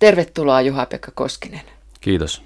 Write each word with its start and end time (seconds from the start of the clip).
Tervetuloa 0.00 0.60
Juha-Pekka 0.60 1.12
Koskinen. 1.14 1.60
Kiitos. 2.00 2.42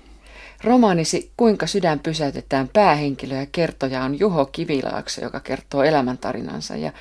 Romaanisi 0.64 1.31
Kuinka 1.36 1.66
sydän 1.66 2.00
pysäytetään 2.00 2.69
päähenkilö 2.73 3.34
ja 3.34 3.46
kertoja 3.52 4.03
on 4.04 4.19
Juho 4.19 4.46
Kivilaakso, 4.46 5.21
joka 5.21 5.40
kertoo 5.40 5.82
elämäntarinansa. 5.82 6.77
Ja 6.77 6.93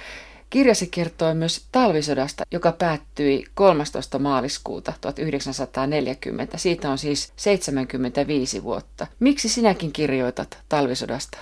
kirjasi 0.49 0.87
kertoo 0.87 1.33
myös 1.33 1.65
talvisodasta, 1.71 2.43
joka 2.51 2.71
päättyi 2.71 3.45
13. 3.53 4.19
maaliskuuta 4.19 4.93
1940. 5.01 6.57
Siitä 6.57 6.89
on 6.89 6.97
siis 6.97 7.33
75 7.35 8.63
vuotta. 8.63 9.07
Miksi 9.19 9.49
sinäkin 9.49 9.93
kirjoitat 9.93 10.57
talvisodasta? 10.69 11.37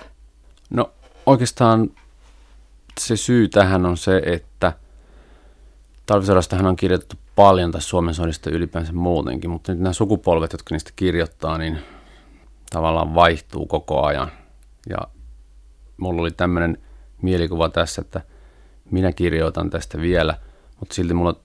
No 0.70 0.90
oikeastaan 1.26 1.90
se 3.00 3.16
syy 3.16 3.48
tähän 3.48 3.86
on 3.86 3.96
se, 3.96 4.22
että 4.26 4.72
talvisodastahan 6.06 6.66
on 6.66 6.76
kirjoitettu 6.76 7.16
paljon 7.36 7.72
tässä 7.72 7.88
Suomen 7.88 8.14
sodista 8.14 8.50
ylipäänsä 8.50 8.92
muutenkin, 8.92 9.50
mutta 9.50 9.72
nyt 9.72 9.80
nämä 9.80 9.92
sukupolvet, 9.92 10.52
jotka 10.52 10.74
niistä 10.74 10.90
kirjoittaa, 10.96 11.58
niin 11.58 11.78
tavallaan 12.70 13.14
vaihtuu 13.14 13.66
koko 13.66 14.02
ajan. 14.02 14.32
Ja 14.88 14.98
mulla 15.96 16.22
oli 16.22 16.30
tämmöinen 16.30 16.78
mielikuva 17.22 17.68
tässä, 17.68 18.00
että 18.00 18.20
minä 18.90 19.12
kirjoitan 19.12 19.70
tästä 19.70 20.00
vielä, 20.00 20.38
mutta 20.80 20.94
silti 20.94 21.14
mulla 21.14 21.40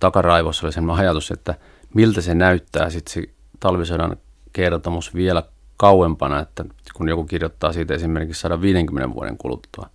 takaraivossa 0.00 0.66
oli 0.66 0.72
sellainen 0.72 1.04
ajatus, 1.04 1.30
että 1.30 1.54
miltä 1.94 2.20
se 2.20 2.34
näyttää 2.34 2.90
sitten 2.90 3.12
se 3.12 3.22
talvisodan 3.60 4.16
kertomus 4.52 5.14
vielä 5.14 5.42
kauempana, 5.76 6.40
että 6.40 6.64
kun 6.94 7.08
joku 7.08 7.24
kirjoittaa 7.24 7.72
siitä 7.72 7.94
esimerkiksi 7.94 8.40
150 8.40 9.14
vuoden 9.14 9.38
kuluttua. 9.38 9.88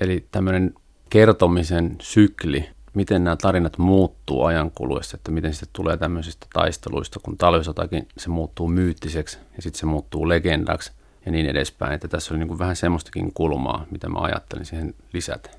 Eli 0.00 0.26
tämmöinen 0.30 0.74
kertomisen 1.10 1.96
sykli, 2.00 2.68
miten 2.94 3.24
nämä 3.24 3.36
tarinat 3.36 3.78
muuttuu 3.78 4.44
ajan 4.44 4.70
kuluessa, 4.70 5.16
että 5.16 5.30
miten 5.30 5.54
sitten 5.54 5.68
tulee 5.72 5.96
tämmöisistä 5.96 6.46
taisteluista, 6.52 7.20
kun 7.22 7.36
talvisotakin 7.36 8.08
se 8.18 8.28
muuttuu 8.28 8.68
myyttiseksi 8.68 9.38
ja 9.56 9.62
sitten 9.62 9.80
se 9.80 9.86
muuttuu 9.86 10.28
legendaksi 10.28 10.92
ja 11.26 11.32
niin 11.32 11.46
edespäin. 11.46 11.92
Että 11.92 12.08
tässä 12.08 12.34
oli 12.34 12.38
niin 12.38 12.48
kuin 12.48 12.58
vähän 12.58 12.76
semmoistakin 12.76 13.32
kulmaa, 13.34 13.86
mitä 13.90 14.08
mä 14.08 14.18
ajattelin 14.18 14.64
siihen 14.66 14.94
lisätä. 15.12 15.50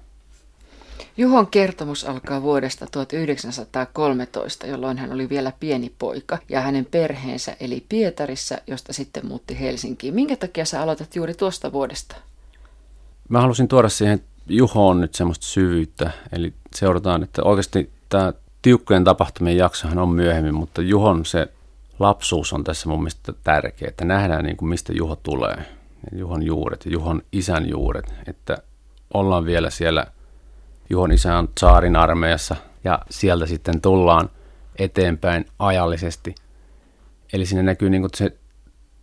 Juhon 1.18 1.48
kertomus 1.48 2.06
alkaa 2.06 2.42
vuodesta 2.42 2.88
1913, 2.92 4.68
jolloin 4.68 4.98
hän 4.98 5.14
oli 5.14 5.30
vielä 5.30 5.52
pieni 5.60 5.94
poika 6.00 6.38
ja 6.50 6.62
hänen 6.62 6.86
perheensä 6.86 7.56
eli 7.60 7.86
Pietarissa, 7.90 8.58
josta 8.68 8.94
sitten 8.94 9.26
muutti 9.26 9.60
Helsinkiin. 9.60 10.14
Minkä 10.14 10.36
takia 10.36 10.66
sä 10.66 10.82
aloitat 10.82 11.16
juuri 11.16 11.34
tuosta 11.34 11.72
vuodesta? 11.72 12.16
Mä 13.30 13.42
halusin 13.42 13.68
tuoda 13.68 13.90
siihen 13.90 14.24
Juhoon 14.52 15.02
nyt 15.02 15.16
semmoista 15.16 15.46
syvyyttä, 15.46 16.12
eli 16.32 16.54
seurataan, 16.76 17.24
että 17.24 17.44
oikeasti 17.44 17.90
tämä 18.10 18.34
tiukkojen 18.62 19.04
tapahtumien 19.04 19.58
jaksohan 19.58 20.00
on 20.00 20.10
myöhemmin, 20.10 20.56
mutta 20.56 20.82
Juhon 20.82 21.26
se 21.26 21.48
lapsuus 22.00 22.54
on 22.54 22.64
tässä 22.64 22.90
mun 22.90 23.00
mielestä 23.00 23.34
tärkeä, 23.44 23.88
että 23.88 24.06
nähdään 24.06 24.46
niin 24.46 24.58
kuin 24.58 24.70
mistä 24.70 24.94
Juho 24.94 25.16
tulee, 25.16 25.66
Juhon 26.12 26.44
juuret 26.44 26.86
ja 26.86 26.92
Juhon 26.92 27.22
isän 27.32 27.70
juuret, 27.70 28.14
että 28.28 28.58
ollaan 29.14 29.46
vielä 29.46 29.70
siellä, 29.70 30.06
Juhon 30.90 31.12
isä 31.12 31.38
on 31.38 31.50
saarin 31.60 31.96
armeijassa 31.96 32.56
ja 32.84 33.00
sieltä 33.10 33.46
sitten 33.46 33.82
tullaan 33.82 34.30
eteenpäin 34.80 35.46
ajallisesti. 35.60 36.36
Eli 37.34 37.46
siinä 37.46 37.64
näkyy 37.64 37.90
niin 37.90 38.02
kuin 38.02 38.12
se 38.16 38.38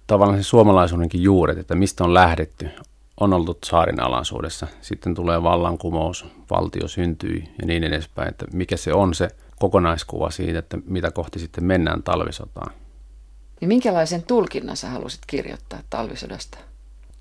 tavallaan 0.07 0.39
se 0.39 0.43
suomalaisuudenkin 0.43 1.23
juuret, 1.23 1.59
että 1.59 1.75
mistä 1.75 2.05
on 2.05 2.15
lähdetty 2.15 2.69
on 3.21 3.33
ollut 3.33 3.59
saarin 3.65 4.01
alaisuudessa. 4.01 4.67
Sitten 4.81 5.15
tulee 5.15 5.43
vallankumous, 5.43 6.27
valtio 6.51 6.89
syntyi 6.89 7.45
ja 7.61 7.67
niin 7.67 7.85
edespäin, 7.85 8.29
että 8.29 8.47
mikä 8.53 8.77
se 8.77 8.93
on 8.93 9.15
se 9.15 9.29
kokonaiskuva 9.59 10.31
siitä, 10.31 10.59
että 10.59 10.79
mitä 10.87 11.11
kohti 11.11 11.39
sitten 11.39 11.65
mennään 11.65 12.03
talvisotaan. 12.03 12.73
Niin 13.61 13.69
minkälaisen 13.69 14.23
tulkinnan 14.23 14.77
sä 14.77 14.89
halusit 14.89 15.21
kirjoittaa 15.27 15.79
talvisodasta? 15.91 16.59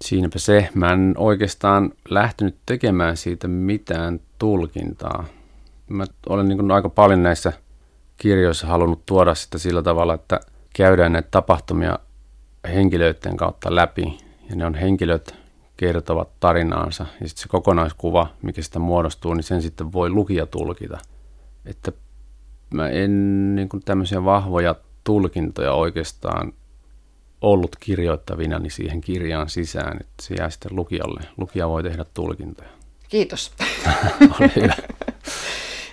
Siinäpä 0.02 0.40
se. 0.40 0.70
Mä 0.74 0.94
en 0.94 1.14
oikeastaan 1.18 1.92
lähtenyt 2.10 2.56
tekemään 2.66 3.18
siitä 3.18 3.48
mitään 3.48 4.20
tulkintaa. 4.40 5.26
Mä 5.90 6.06
olen 6.30 6.48
niin 6.48 6.72
aika 6.72 6.90
paljon 6.90 7.24
näissä 7.24 7.54
kirjoissa 8.18 8.68
halunnut 8.68 9.06
tuoda 9.06 9.36
sitä 9.36 9.58
sillä 9.58 9.82
tavalla, 9.82 10.14
että 10.14 10.40
käydään 10.76 11.12
näitä 11.12 11.28
tapahtumia 11.32 12.00
henkilöiden 12.68 13.38
kautta 13.38 13.76
läpi. 13.76 14.18
Ja 14.50 14.56
ne 14.56 14.66
on 14.66 14.76
henkilöt, 14.76 15.36
kertovat 15.78 16.40
tarinaansa 16.40 17.06
ja 17.22 17.28
sitten 17.28 17.42
se 17.42 17.48
kokonaiskuva, 17.48 18.28
mikä 18.42 18.62
sitä 18.62 18.80
muodostuu, 18.80 19.34
niin 19.34 19.44
sen 19.44 19.62
sitten 19.62 19.94
voi 19.94 20.10
lukija 20.10 20.46
tulkita. 20.46 20.98
Että 21.66 21.92
mä 22.74 22.90
en 22.90 23.56
niin 23.56 23.70
kuin 23.70 23.84
tämmöisiä 23.84 24.26
vahvoja 24.26 24.76
tulkintoja 25.04 25.74
oikeastaan 25.74 26.54
ollut 27.42 27.76
kirjoittavina 27.80 28.60
niin 28.60 28.72
siihen 28.72 29.02
kirjaan 29.02 29.50
sisään, 29.50 29.98
että 30.00 30.24
se 30.24 30.36
jää 30.36 30.50
sitten 30.50 30.76
lukijalle. 30.76 31.22
Lukija 31.38 31.70
voi 31.70 31.84
tehdä 31.84 32.06
tulkintoja. 32.14 32.70
Kiitos. 33.10 33.52
Ole 34.40 34.52
hyvä. 34.56 34.74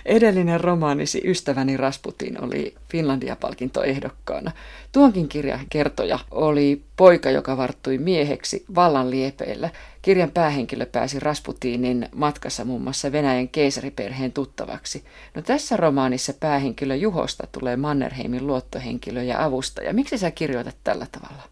Edellinen 0.05 0.61
romaanisi 0.61 1.21
Ystäväni 1.25 1.77
Rasputin 1.77 2.43
oli 2.43 2.75
Finlandia-palkintoehdokkaana. 2.89 4.51
Tuonkin 4.91 5.27
kirjan 5.27 5.59
kertoja 5.69 6.19
oli 6.31 6.81
poika, 6.95 7.31
joka 7.31 7.57
varttui 7.57 7.97
mieheksi 7.97 8.65
vallan 8.75 9.11
liepeillä. 9.11 9.69
Kirjan 10.01 10.31
päähenkilö 10.31 10.85
pääsi 10.85 11.19
Rasputinin 11.19 12.09
matkassa 12.15 12.65
muun 12.65 12.81
muassa 12.81 13.11
Venäjän 13.11 13.49
keisariperheen 13.49 14.31
tuttavaksi. 14.31 15.03
No 15.35 15.41
tässä 15.41 15.77
romaanissa 15.77 16.33
päähenkilö 16.33 16.95
Juhosta 16.95 17.47
tulee 17.51 17.75
Mannerheimin 17.75 18.47
luottohenkilö 18.47 19.23
ja 19.23 19.43
avustaja. 19.43 19.93
Miksi 19.93 20.17
sä 20.17 20.31
kirjoitat 20.31 20.75
tällä 20.83 21.07
tavalla? 21.11 21.43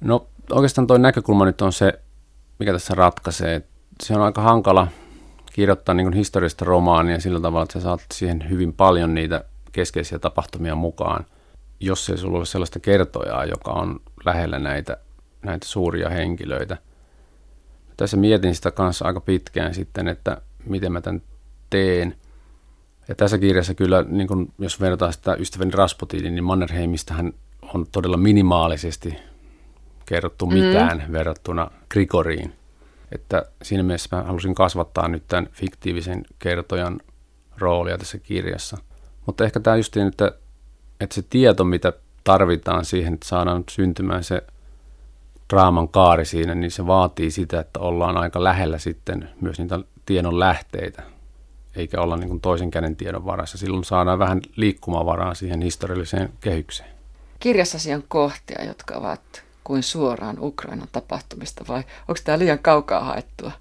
No 0.00 0.26
oikeastaan 0.50 0.86
tuo 0.86 0.98
näkökulma 0.98 1.44
nyt 1.44 1.62
on 1.62 1.72
se, 1.72 1.92
mikä 2.58 2.72
tässä 2.72 2.94
ratkaisee. 2.94 3.62
Se 4.02 4.14
on 4.14 4.22
aika 4.22 4.42
hankala 4.42 4.88
kirjoittaa 5.52 5.94
niin 5.94 6.12
historiallista 6.12 6.64
romaania 6.64 7.20
sillä 7.20 7.40
tavalla, 7.40 7.62
että 7.62 7.72
sä 7.72 7.80
saat 7.80 8.00
siihen 8.12 8.50
hyvin 8.50 8.72
paljon 8.72 9.14
niitä 9.14 9.44
keskeisiä 9.72 10.18
tapahtumia 10.18 10.74
mukaan, 10.74 11.26
jos 11.80 12.10
ei 12.10 12.18
sulla 12.18 12.38
ole 12.38 12.46
sellaista 12.46 12.80
kertojaa, 12.80 13.44
joka 13.44 13.70
on 13.72 14.00
lähellä 14.24 14.58
näitä, 14.58 14.96
näitä 15.42 15.66
suuria 15.66 16.08
henkilöitä. 16.08 16.76
Tässä 17.96 18.16
mietin 18.16 18.54
sitä 18.54 18.70
kanssa 18.70 19.04
aika 19.04 19.20
pitkään 19.20 19.74
sitten, 19.74 20.08
että 20.08 20.42
miten 20.66 20.92
mä 20.92 21.00
tämän 21.00 21.22
teen. 21.70 22.16
Ja 23.08 23.14
tässä 23.14 23.38
kirjassa 23.38 23.74
kyllä, 23.74 24.04
niin 24.08 24.28
kun, 24.28 24.52
jos 24.58 24.80
vertaa 24.80 25.12
sitä 25.12 25.34
ystäväni 25.34 25.70
Rasputinin, 25.70 26.34
niin 26.34 26.44
Mannerheimistähän 26.44 27.32
on 27.74 27.86
todella 27.92 28.16
minimaalisesti 28.16 29.16
kerrottu 30.06 30.46
mm. 30.46 30.54
mitään 30.54 31.04
mm. 31.06 31.12
verrattuna 31.12 31.70
Grigoriin. 31.90 32.52
Että 33.14 33.44
siinä 33.62 33.82
mielessä 33.82 34.16
mä 34.16 34.22
halusin 34.22 34.54
kasvattaa 34.54 35.08
nyt 35.08 35.22
tämän 35.28 35.48
fiktiivisen 35.52 36.24
kertojan 36.38 37.00
roolia 37.58 37.98
tässä 37.98 38.18
kirjassa. 38.18 38.76
Mutta 39.26 39.44
ehkä 39.44 39.60
tämä 39.60 39.76
just 39.76 39.96
että, 39.96 40.32
että 41.00 41.14
se 41.14 41.22
tieto, 41.30 41.64
mitä 41.64 41.92
tarvitaan 42.24 42.84
siihen, 42.84 43.14
että 43.14 43.28
saadaan 43.28 43.64
syntymään 43.70 44.24
se 44.24 44.42
draaman 45.52 45.88
kaari 45.88 46.24
siinä, 46.24 46.54
niin 46.54 46.70
se 46.70 46.86
vaatii 46.86 47.30
sitä, 47.30 47.60
että 47.60 47.80
ollaan 47.80 48.16
aika 48.16 48.44
lähellä 48.44 48.78
sitten 48.78 49.28
myös 49.40 49.58
niitä 49.58 49.80
tiedon 50.06 50.40
lähteitä, 50.40 51.02
eikä 51.76 52.00
olla 52.00 52.16
niin 52.16 52.40
toisen 52.40 52.70
käden 52.70 52.96
tiedon 52.96 53.24
varassa. 53.24 53.58
Silloin 53.58 53.84
saadaan 53.84 54.18
vähän 54.18 54.40
liikkumavaraa 54.56 55.34
siihen 55.34 55.62
historialliseen 55.62 56.32
kehykseen. 56.40 56.90
Kirjassasi 57.40 57.94
on 57.94 58.04
kohtia, 58.08 58.64
jotka 58.64 58.94
ovat 58.94 59.44
kuin 59.64 59.82
suoraan 59.82 60.36
Ukrainan 60.40 60.88
tapahtumista 60.92 61.64
vai 61.68 61.84
onko 62.08 62.20
tämä 62.24 62.38
liian 62.38 62.58
kaukaa 62.58 63.04
haettua? 63.04 63.52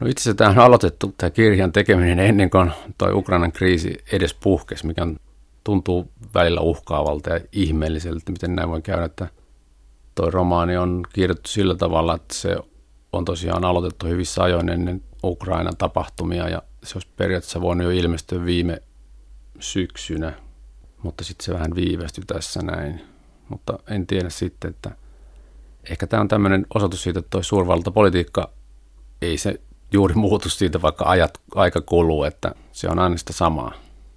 No 0.00 0.06
itse 0.06 0.22
asiassa 0.22 0.38
tämä 0.38 0.50
on 0.50 0.58
aloitettu 0.58 1.14
tämä 1.18 1.30
kirjan 1.30 1.72
tekeminen 1.72 2.18
ennen 2.18 2.50
kuin 2.50 2.72
tuo 2.98 3.08
Ukrainan 3.12 3.52
kriisi 3.52 3.98
edes 4.12 4.34
puhkesi, 4.34 4.86
mikä 4.86 5.06
tuntuu 5.64 6.10
välillä 6.34 6.60
uhkaavalta 6.60 7.30
ja 7.30 7.40
ihmeelliseltä, 7.52 8.32
miten 8.32 8.56
näin 8.56 8.68
voi 8.68 8.82
käydä, 8.82 9.04
että 9.04 9.28
tuo 10.14 10.30
romaani 10.30 10.76
on 10.76 11.02
kirjoitettu 11.12 11.50
sillä 11.50 11.74
tavalla, 11.74 12.14
että 12.14 12.34
se 12.34 12.56
on 13.12 13.24
tosiaan 13.24 13.64
aloitettu 13.64 14.06
hyvissä 14.06 14.42
ajoin 14.42 14.68
ennen 14.68 15.02
Ukrainan 15.24 15.76
tapahtumia 15.76 16.48
ja 16.48 16.62
se 16.82 16.96
olisi 16.96 17.08
periaatteessa 17.16 17.60
voinut 17.60 17.84
jo 17.84 17.90
ilmestyä 17.90 18.44
viime 18.44 18.82
syksynä, 19.60 20.32
mutta 21.02 21.24
sitten 21.24 21.44
se 21.44 21.54
vähän 21.54 21.74
viivästyi 21.74 22.24
tässä 22.26 22.62
näin. 22.62 23.00
Mutta 23.48 23.78
en 23.90 24.06
tiedä 24.06 24.30
sitten, 24.30 24.70
että 24.70 24.90
ehkä 25.90 26.06
tämä 26.06 26.20
on 26.20 26.28
tämmöinen 26.28 26.66
osoitus 26.74 27.02
siitä, 27.02 27.18
että 27.18 27.30
tuo 27.30 27.42
suurvaltapolitiikka 27.42 28.50
ei 29.22 29.38
se 29.38 29.60
juuri 29.92 30.14
muutu 30.14 30.48
siitä, 30.48 30.82
vaikka 30.82 31.04
ajat, 31.04 31.40
aika 31.54 31.80
kuluu, 31.80 32.24
että 32.24 32.54
se 32.72 32.88
on 32.88 32.98
aina 32.98 33.16
sitä 33.16 33.32
samaa. 33.32 33.74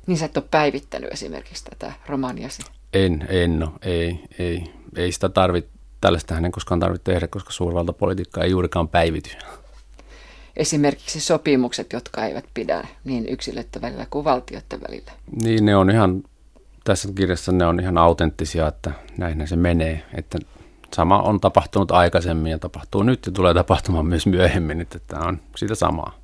Niin 0.08 0.18
sä 0.18 0.25
et 0.25 0.38
ole 0.38 0.46
päivittänyt 0.52 1.12
esimerkiksi 1.12 1.66
tätä 1.66 1.94
romaaniasi? 2.08 2.64
En, 2.94 3.28
en 3.30 3.60
no, 3.60 3.74
ei, 3.81 4.19
ei. 4.40 4.64
Ei 4.96 5.12
sitä 5.12 5.30
tarvitse, 5.30 5.69
tällaista 6.02 6.36
hänen 6.36 6.52
koskaan 6.52 6.80
tarvitse 6.80 7.12
tehdä, 7.12 7.28
koska 7.28 7.52
suurvaltapolitiikka 7.52 8.44
ei 8.44 8.52
juurikaan 8.52 8.88
päivity. 8.88 9.30
Esimerkiksi 10.56 11.19
sopimukset, 11.19 11.94
jotka 11.94 12.25
eivät 12.25 12.46
pidä 12.54 12.88
niin 13.04 13.30
yksilöiden 13.30 13.81
välillä 13.81 14.08
kuin 14.10 14.25
valtioiden 14.25 14.81
välillä. 14.81 15.12
Niin, 15.42 15.66
ne 15.66 15.75
on 15.75 15.90
ihan 15.90 16.24
tässä 16.88 17.10
kirjassa 17.16 17.52
ne 17.52 17.66
on 17.66 17.80
ihan 17.80 17.98
autenttisia, 17.98 18.68
että 18.68 18.92
näin 19.18 19.48
se 19.48 19.56
menee. 19.56 20.04
Että 20.14 20.38
sama 20.97 21.21
on 21.21 21.39
tapahtunut 21.39 21.91
aikaisemmin 21.91 22.51
ja 22.51 22.59
tapahtuu 22.59 23.03
nyt 23.03 23.25
ja 23.25 23.31
tulee 23.31 23.53
tapahtumaan 23.53 24.05
myös 24.05 24.27
myöhemmin, 24.27 24.81
että 24.81 24.99
tämä 25.07 25.27
on 25.27 25.39
sitä 25.55 25.75
samaa. 25.75 26.15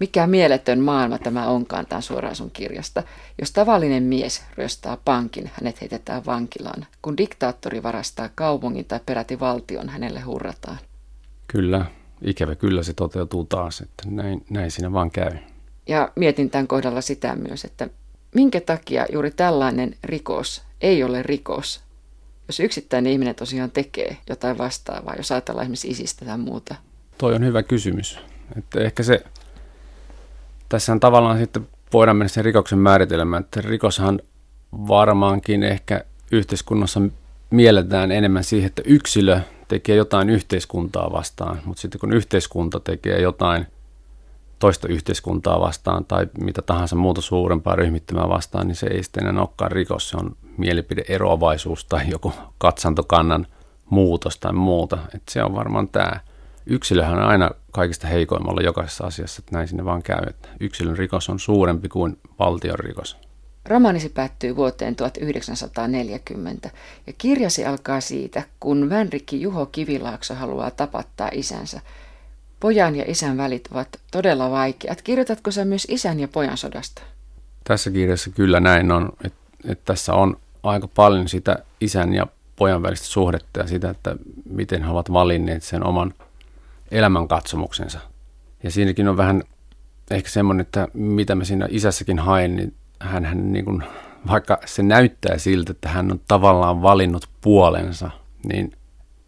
Mikä 0.00 0.26
mieletön 0.26 0.80
maailma 0.80 1.18
tämä 1.18 1.46
onkaan, 1.46 1.86
tämä 1.86 2.00
suoraan 2.00 2.36
sun 2.36 2.50
kirjasta. 2.50 3.02
Jos 3.40 3.50
tavallinen 3.50 4.02
mies 4.02 4.44
ryöstää 4.56 4.98
pankin, 5.04 5.50
hänet 5.54 5.80
heitetään 5.80 6.26
vankilaan. 6.26 6.86
Kun 7.02 7.16
diktaattori 7.16 7.82
varastaa 7.82 8.28
kaupungin 8.34 8.84
tai 8.84 9.00
peräti 9.06 9.40
valtion, 9.40 9.88
hänelle 9.88 10.20
hurrataan. 10.20 10.78
Kyllä, 11.46 11.84
ikävä 12.22 12.54
kyllä 12.54 12.82
se 12.82 12.92
toteutuu 12.92 13.44
taas, 13.44 13.80
että 13.80 14.02
näin, 14.10 14.44
näin 14.50 14.70
siinä 14.70 14.92
vaan 14.92 15.10
käy. 15.10 15.32
Ja 15.88 16.12
mietin 16.16 16.50
tämän 16.50 16.68
kohdalla 16.68 17.00
sitä 17.00 17.36
myös, 17.36 17.64
että 17.64 17.88
minkä 18.34 18.60
takia 18.60 19.06
juuri 19.12 19.30
tällainen 19.30 19.94
rikos 20.04 20.62
ei 20.80 21.04
ole 21.04 21.22
rikos, 21.22 21.80
jos 22.48 22.60
yksittäinen 22.60 23.12
ihminen 23.12 23.34
tosiaan 23.34 23.70
tekee 23.70 24.16
jotain 24.28 24.58
vastaavaa, 24.58 25.14
jos 25.16 25.32
ajatellaan 25.32 25.64
esimerkiksi 25.64 25.88
isistä 25.88 26.24
tai 26.24 26.38
muuta? 26.38 26.74
Toi 27.18 27.34
on 27.34 27.44
hyvä 27.44 27.62
kysymys. 27.62 28.18
Että 28.58 28.80
ehkä 28.80 29.02
se, 29.02 29.24
tässä 30.68 30.92
on 30.92 31.00
tavallaan 31.00 31.38
sitten 31.38 31.68
voidaan 31.92 32.16
mennä 32.16 32.28
sen 32.28 32.44
rikoksen 32.44 32.78
määritelmään, 32.78 33.42
että 33.42 33.60
rikoshan 33.60 34.20
varmaankin 34.72 35.62
ehkä 35.62 36.04
yhteiskunnassa 36.32 37.00
mielletään 37.50 38.12
enemmän 38.12 38.44
siihen, 38.44 38.66
että 38.66 38.82
yksilö 38.84 39.40
tekee 39.68 39.96
jotain 39.96 40.30
yhteiskuntaa 40.30 41.12
vastaan, 41.12 41.60
mutta 41.64 41.80
sitten 41.80 42.00
kun 42.00 42.12
yhteiskunta 42.12 42.80
tekee 42.80 43.20
jotain 43.20 43.66
toista 44.62 44.88
yhteiskuntaa 44.88 45.60
vastaan 45.60 46.04
tai 46.04 46.26
mitä 46.40 46.62
tahansa 46.62 46.96
muuta 46.96 47.20
suurempaa 47.20 47.76
ryhmittymää 47.76 48.28
vastaan, 48.28 48.66
niin 48.66 48.76
se 48.76 48.86
ei 48.86 49.02
sitten 49.02 49.26
enää 49.26 49.42
olekaan 49.42 49.72
rikos, 49.72 50.08
se 50.08 50.16
on 50.16 50.36
mielipideeroavaisuus 50.56 51.84
tai 51.84 52.10
joku 52.10 52.32
katsantokannan 52.58 53.46
muutos 53.90 54.38
tai 54.38 54.52
muuta. 54.52 54.98
Et 55.14 55.22
se 55.30 55.44
on 55.44 55.54
varmaan 55.54 55.88
tämä. 55.88 56.20
Yksilöhän 56.66 57.18
on 57.18 57.24
aina 57.24 57.50
kaikista 57.72 58.06
heikoimmalla 58.06 58.62
jokaisessa 58.62 59.04
asiassa, 59.04 59.40
että 59.40 59.56
näin 59.56 59.68
sinne 59.68 59.84
vaan 59.84 60.02
käy. 60.02 60.22
Että 60.28 60.48
yksilön 60.60 60.98
rikos 60.98 61.28
on 61.28 61.38
suurempi 61.38 61.88
kuin 61.88 62.18
valtion 62.38 62.78
rikos. 62.78 63.16
Romaanisi 63.68 64.08
päättyy 64.08 64.56
vuoteen 64.56 64.96
1940 64.96 66.70
ja 67.06 67.12
kirjasi 67.18 67.66
alkaa 67.66 68.00
siitä, 68.00 68.42
kun 68.60 68.90
Vänrikki 68.90 69.42
Juho 69.42 69.66
Kivilaakso 69.66 70.34
haluaa 70.34 70.70
tapattaa 70.70 71.28
isänsä. 71.32 71.80
Pojan 72.62 72.96
ja 72.96 73.04
isän 73.06 73.36
välit 73.36 73.68
ovat 73.72 73.88
todella 74.10 74.50
vaikeat. 74.50 75.02
Kirjoitatko 75.02 75.50
sä 75.50 75.64
myös 75.64 75.86
isän 75.90 76.20
ja 76.20 76.28
pojan 76.28 76.56
sodasta? 76.56 77.02
Tässä 77.64 77.90
kirjassa 77.90 78.30
kyllä 78.30 78.60
näin 78.60 78.92
on, 78.92 79.08
että, 79.24 79.38
että 79.64 79.84
tässä 79.84 80.14
on 80.14 80.36
aika 80.62 80.88
paljon 80.88 81.28
sitä 81.28 81.58
isän 81.80 82.14
ja 82.14 82.26
pojan 82.56 82.82
välistä 82.82 83.06
suhdetta 83.06 83.60
ja 83.60 83.66
sitä, 83.66 83.90
että 83.90 84.16
miten 84.50 84.82
he 84.82 84.90
ovat 84.90 85.12
valinneet 85.12 85.62
sen 85.62 85.86
oman 85.86 86.14
elämänkatsomuksensa. 86.90 87.98
Ja 88.62 88.70
siinäkin 88.70 89.08
on 89.08 89.16
vähän 89.16 89.42
ehkä 90.10 90.30
semmoinen, 90.30 90.60
että 90.60 90.88
mitä 90.94 91.34
mä 91.34 91.44
siinä 91.44 91.66
isässäkin 91.70 92.18
haen, 92.18 92.56
niin 92.56 92.74
hän, 93.00 93.24
hän 93.24 93.52
niin 93.52 93.64
kuin, 93.64 93.82
vaikka 94.28 94.58
se 94.66 94.82
näyttää 94.82 95.38
siltä, 95.38 95.70
että 95.70 95.88
hän 95.88 96.12
on 96.12 96.20
tavallaan 96.28 96.82
valinnut 96.82 97.28
puolensa, 97.40 98.10
niin 98.44 98.72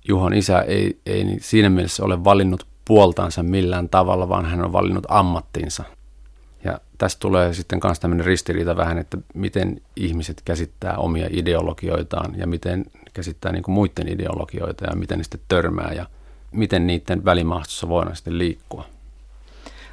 Juhon 0.09 0.35
isä 0.35 0.61
ei, 0.61 1.01
ei 1.07 1.37
siinä 1.41 1.71
mielessä 1.71 2.05
ole 2.05 2.25
valinnut 2.25 2.74
puoltaansa 2.85 3.43
millään 3.43 3.89
tavalla, 3.89 4.29
vaan 4.29 4.45
hän 4.45 4.65
on 4.65 4.73
valinnut 4.73 5.07
ammattinsa. 5.09 5.85
Ja 6.65 6.81
tästä 6.99 7.21
tulee 7.21 7.55
sitten 7.55 7.81
myös 7.85 8.01
tämmöinen 8.01 8.27
ristiriita 8.27 8.77
vähän, 8.77 8.99
että 8.99 9.19
miten 9.35 9.81
ihmiset 9.97 10.43
käsittää 10.45 10.97
omia 10.97 11.29
ideologioitaan 11.31 12.39
ja 12.39 12.47
miten 12.47 12.85
käsittää 13.13 13.53
niin 13.53 13.63
kuin 13.63 13.75
muiden 13.75 14.09
ideologioita 14.09 14.85
ja 14.85 14.97
miten 14.97 15.25
sitten 15.25 15.41
törmää 15.49 15.93
ja 15.93 16.07
miten 16.53 16.87
niiden 16.87 17.25
välimaastossa 17.25 17.89
voidaan 17.89 18.17
sitten 18.17 18.39
liikkua. 18.39 18.94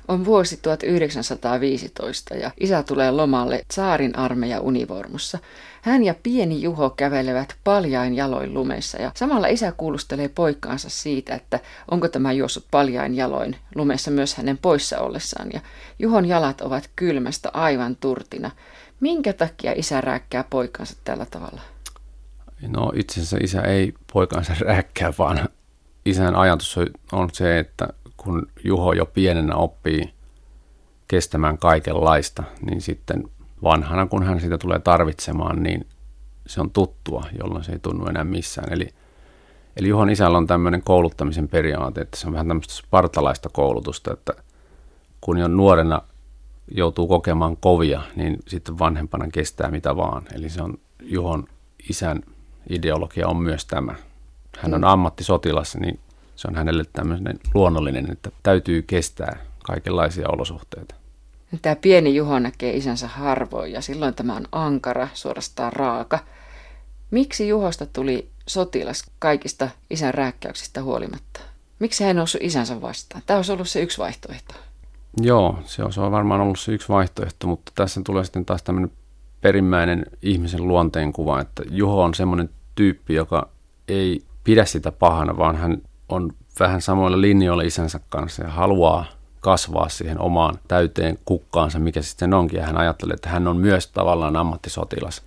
On 0.08 0.26
vuosi 0.26 0.60
1915 0.62 2.36
ja 2.36 2.52
isä 2.60 2.84
tulee 2.84 3.12
lomalle 3.12 3.66
saarin 3.72 4.18
armeija 4.18 4.60
univormussa. 4.60 5.40
Hän 5.82 6.04
ja 6.04 6.16
pieni 6.24 6.62
Juho 6.62 6.90
kävelevät 6.90 7.56
paljain 7.64 8.16
jaloin 8.16 8.54
lumessa 8.54 9.02
ja 9.02 9.12
samalla 9.16 9.48
isä 9.48 9.72
kuulustelee 9.72 10.30
poikkaansa 10.30 10.90
siitä, 10.90 11.36
että 11.36 11.60
onko 11.92 12.08
tämä 12.08 12.32
juossut 12.32 12.66
paljain 12.72 13.16
jaloin 13.16 13.56
lumessa 13.76 14.12
myös 14.12 14.36
hänen 14.36 14.58
poissa 14.58 15.00
ollessaan. 15.00 15.50
Ja 15.54 15.62
Juhon 16.00 16.26
jalat 16.26 16.62
ovat 16.62 16.90
kylmästä 16.96 17.50
aivan 17.54 17.96
turtina. 17.96 18.52
Minkä 19.00 19.34
takia 19.34 19.74
isä 19.76 20.02
rääkkää 20.02 20.44
poikaansa 20.50 20.96
tällä 21.04 21.26
tavalla? 21.26 21.62
No 22.68 22.92
itse 22.96 23.14
asiassa 23.14 23.38
isä 23.42 23.62
ei 23.62 23.94
poikaansa 24.14 24.54
rääkkää, 24.60 25.14
vaan 25.18 25.50
isän 26.06 26.36
ajatus 26.36 26.80
on 27.12 27.30
se, 27.34 27.60
että 27.60 27.88
kun 28.24 28.48
Juho 28.64 28.94
jo 28.94 29.06
pienenä 29.06 29.56
oppii 29.56 30.14
kestämään 31.08 31.58
kaikenlaista, 31.58 32.44
niin 32.66 32.82
sitten 32.82 33.24
vanhana, 33.64 34.06
kun 34.06 34.24
hän 34.24 34.40
sitä 34.40 34.58
tulee 34.58 34.80
tarvitsemaan, 34.80 35.64
niin 35.64 35.88
se 36.48 36.62
on 36.62 36.72
tuttua, 36.72 37.24
jolloin 37.40 37.64
se 37.64 37.72
ei 37.72 37.80
tunnu 37.80 38.08
enää 38.08 38.24
missään. 38.24 38.74
Eli, 38.74 38.90
eli 39.78 39.88
Juhon 39.88 40.10
isällä 40.10 40.38
on 40.38 40.48
tämmöinen 40.48 40.84
kouluttamisen 40.84 41.48
periaate, 41.48 42.02
että 42.02 42.18
se 42.18 42.28
on 42.28 42.34
vähän 42.34 42.48
tämmöistä 42.48 42.74
spartalaista 42.74 43.50
koulutusta, 43.50 44.14
että 44.14 44.34
kun 45.22 45.38
jo 45.38 45.48
nuorena 45.48 46.02
joutuu 46.76 47.08
kokemaan 47.08 47.58
kovia, 47.58 48.02
niin 48.16 48.38
sitten 48.48 48.80
vanhempana 48.80 49.28
kestää 49.28 49.72
mitä 49.72 49.96
vaan. 49.96 50.24
Eli 50.34 50.50
se 50.50 50.62
on 50.62 50.78
Juhon 51.02 51.48
isän 51.90 52.22
ideologia 52.70 53.28
on 53.28 53.38
myös 53.38 53.66
tämä. 53.66 53.96
Hän 54.58 54.74
on 54.74 54.82
mm. 54.82 54.88
ammattisotilas, 54.88 55.78
niin 55.78 56.00
se 56.42 56.48
on 56.48 56.56
hänelle 56.56 56.84
tämmöinen 56.94 57.40
luonnollinen, 57.54 58.12
että 58.12 58.32
täytyy 58.44 58.82
kestää 58.82 59.38
kaikenlaisia 59.64 60.30
olosuhteita. 60.30 60.96
Tämä 61.62 61.76
pieni 61.76 62.16
Juho 62.16 62.40
näkee 62.40 62.78
isänsä 62.78 63.08
harvoin 63.08 63.72
ja 63.72 63.82
silloin 63.82 64.14
tämä 64.14 64.36
on 64.36 64.46
ankara, 64.52 65.08
suorastaan 65.14 65.74
raaka. 65.74 66.20
Miksi 67.12 67.48
Juhosta 67.48 67.86
tuli 67.86 68.30
sotilas 68.48 69.04
kaikista 69.20 69.70
isän 69.90 70.14
rääkkäyksistä 70.14 70.84
huolimatta? 70.84 71.40
Miksi 71.80 72.04
hän 72.04 72.16
noussut 72.16 72.42
isänsä 72.44 72.82
vastaan? 72.82 73.24
Tämä 73.26 73.38
olisi 73.38 73.52
ollut 73.52 73.70
se 73.70 73.82
yksi 73.82 73.98
vaihtoehto. 73.98 74.54
Joo, 75.22 75.60
se 75.66 76.02
on 76.02 76.12
varmaan 76.12 76.42
ollut 76.42 76.60
se 76.60 76.72
yksi 76.72 76.90
vaihtoehto, 76.90 77.48
mutta 77.48 77.72
tässä 77.76 78.02
tulee 78.06 78.24
sitten 78.24 78.46
taas 78.46 78.64
tämmöinen 78.64 78.92
perimmäinen 79.42 80.06
ihmisen 80.22 80.68
luonteenkuva, 80.68 81.42
että 81.42 81.64
Juho 81.70 82.04
on 82.04 82.14
semmoinen 82.14 82.50
tyyppi, 82.76 83.14
joka 83.14 83.50
ei 83.88 84.22
pidä 84.44 84.66
sitä 84.66 84.92
pahana, 84.92 85.38
vaan 85.38 85.56
hän 85.56 85.82
on 86.12 86.32
vähän 86.60 86.82
samoilla 86.82 87.22
linjoilla 87.22 87.64
isänsä 87.64 88.00
kanssa 88.10 88.44
ja 88.44 88.50
haluaa 88.50 89.06
kasvaa 89.40 89.90
siihen 89.90 90.20
omaan 90.20 90.60
täyteen 90.68 91.20
kukkaansa, 91.26 91.80
mikä 91.80 92.02
sitten 92.02 92.34
onkin. 92.34 92.60
Ja 92.60 92.66
hän 92.66 92.78
ajattelee, 92.78 93.14
että 93.14 93.30
hän 93.30 93.48
on 93.48 93.58
myös 93.58 93.88
tavallaan 93.88 94.36
ammattisotilas. 94.36 95.24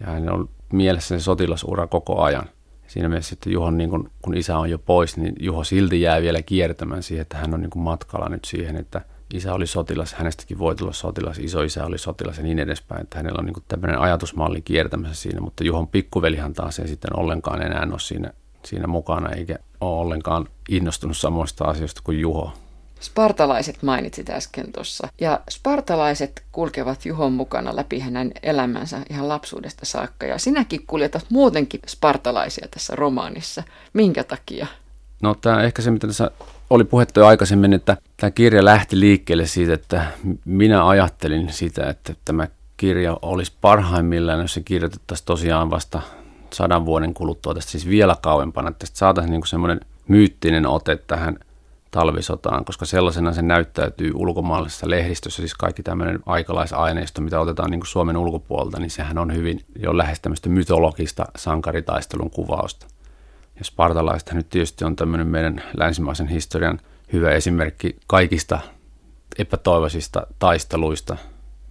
Ja 0.00 0.06
hän 0.06 0.30
on 0.32 0.48
mielessä 0.72 1.18
se 1.18 1.24
sotilasura 1.24 1.86
koko 1.86 2.22
ajan. 2.22 2.48
Siinä 2.86 3.08
mielessä 3.08 3.32
että 3.32 3.50
Juho, 3.50 3.70
niin 3.70 3.90
kun, 3.90 4.10
kun 4.22 4.36
isä 4.36 4.58
on 4.58 4.70
jo 4.70 4.78
pois, 4.78 5.16
niin 5.16 5.34
Juho 5.40 5.64
silti 5.64 6.00
jää 6.00 6.22
vielä 6.22 6.42
kiertämään 6.42 7.02
siihen, 7.02 7.22
että 7.22 7.36
hän 7.36 7.54
on 7.54 7.60
niin 7.60 7.70
matkalla 7.74 8.28
nyt 8.28 8.44
siihen, 8.44 8.76
että 8.76 9.00
isä 9.34 9.54
oli 9.54 9.66
sotilas, 9.66 10.14
hänestäkin 10.14 10.58
voi 10.58 10.76
tulla 10.76 10.92
sotilas, 10.92 11.38
iso 11.38 11.62
isä 11.62 11.84
oli 11.84 11.98
sotilas 11.98 12.38
ja 12.38 12.42
niin 12.42 12.58
edespäin. 12.58 13.02
Että 13.02 13.18
hänellä 13.18 13.38
on 13.38 13.46
niin 13.46 13.64
tämmöinen 13.68 14.00
ajatusmalli 14.00 14.60
kiertämässä 14.60 15.22
siinä, 15.22 15.40
mutta 15.40 15.64
Juhon 15.64 15.88
pikkuvelihan 15.88 16.52
taas 16.52 16.78
ei 16.78 16.88
sitten 16.88 17.18
ollenkaan 17.18 17.62
enää 17.62 17.88
ole 17.90 18.00
siinä, 18.00 18.32
siinä 18.64 18.86
mukana, 18.86 19.30
eikä 19.30 19.58
ole 19.80 20.00
ollenkaan 20.00 20.46
innostunut 20.68 21.16
samoista 21.16 21.64
asioista 21.64 22.00
kuin 22.04 22.20
Juho. 22.20 22.52
Spartalaiset 23.00 23.82
mainitsit 23.82 24.30
äsken 24.30 24.72
tuossa. 24.72 25.08
Ja 25.20 25.40
spartalaiset 25.50 26.42
kulkevat 26.52 27.06
Juhon 27.06 27.32
mukana 27.32 27.76
läpi 27.76 27.98
hänen 27.98 28.32
elämänsä 28.42 29.00
ihan 29.10 29.28
lapsuudesta 29.28 29.86
saakka. 29.86 30.26
Ja 30.26 30.38
sinäkin 30.38 30.86
kuljetat 30.86 31.26
muutenkin 31.30 31.80
spartalaisia 31.86 32.68
tässä 32.70 32.96
romaanissa. 32.96 33.62
Minkä 33.92 34.24
takia? 34.24 34.66
No 35.22 35.34
tämä 35.34 35.62
ehkä 35.62 35.82
se, 35.82 35.90
mitä 35.90 36.06
tässä 36.06 36.30
oli 36.70 36.84
puhetta 36.84 37.20
jo 37.20 37.26
aikaisemmin, 37.26 37.72
että 37.72 37.96
tämä 38.16 38.30
kirja 38.30 38.64
lähti 38.64 39.00
liikkeelle 39.00 39.46
siitä, 39.46 39.74
että 39.74 40.06
minä 40.44 40.88
ajattelin 40.88 41.52
sitä, 41.52 41.90
että 41.90 42.14
tämä 42.24 42.48
kirja 42.76 43.16
olisi 43.22 43.52
parhaimmillaan, 43.60 44.40
jos 44.40 44.54
se 44.54 44.60
kirjoitettaisiin 44.60 45.26
tosiaan 45.26 45.70
vasta 45.70 46.02
sadan 46.52 46.86
vuoden 46.86 47.14
kuluttua 47.14 47.54
tästä 47.54 47.70
siis 47.70 47.88
vielä 47.88 48.16
kauempana, 48.22 48.68
että 48.68 48.78
tästä 48.78 48.98
saataisiin 48.98 49.32
niin 49.32 49.46
semmoinen 49.46 49.80
myyttinen 50.08 50.66
ote 50.66 50.96
tähän 50.96 51.38
talvisotaan, 51.90 52.64
koska 52.64 52.84
sellaisena 52.86 53.32
se 53.32 53.42
näyttäytyy 53.42 54.12
ulkomaalaisessa 54.14 54.90
lehdistössä, 54.90 55.42
siis 55.42 55.54
kaikki 55.54 55.82
tämmöinen 55.82 56.20
aikalaisaineisto, 56.26 57.20
mitä 57.20 57.40
otetaan 57.40 57.70
niin 57.70 57.80
kuin 57.80 57.88
Suomen 57.88 58.16
ulkopuolelta, 58.16 58.80
niin 58.80 58.90
sehän 58.90 59.18
on 59.18 59.34
hyvin 59.34 59.60
jo 59.78 59.96
lähes 59.96 60.20
tämmöistä 60.20 60.48
mytologista 60.48 61.26
sankaritaistelun 61.36 62.30
kuvausta. 62.30 62.86
Ja 63.58 63.64
spartalaiset 63.64 64.32
nyt 64.32 64.48
tietysti 64.48 64.84
on 64.84 64.96
tämmöinen 64.96 65.26
meidän 65.26 65.62
länsimaisen 65.76 66.28
historian 66.28 66.80
hyvä 67.12 67.30
esimerkki 67.30 67.96
kaikista 68.06 68.58
epätoivoisista 69.38 70.26
taisteluista, 70.38 71.16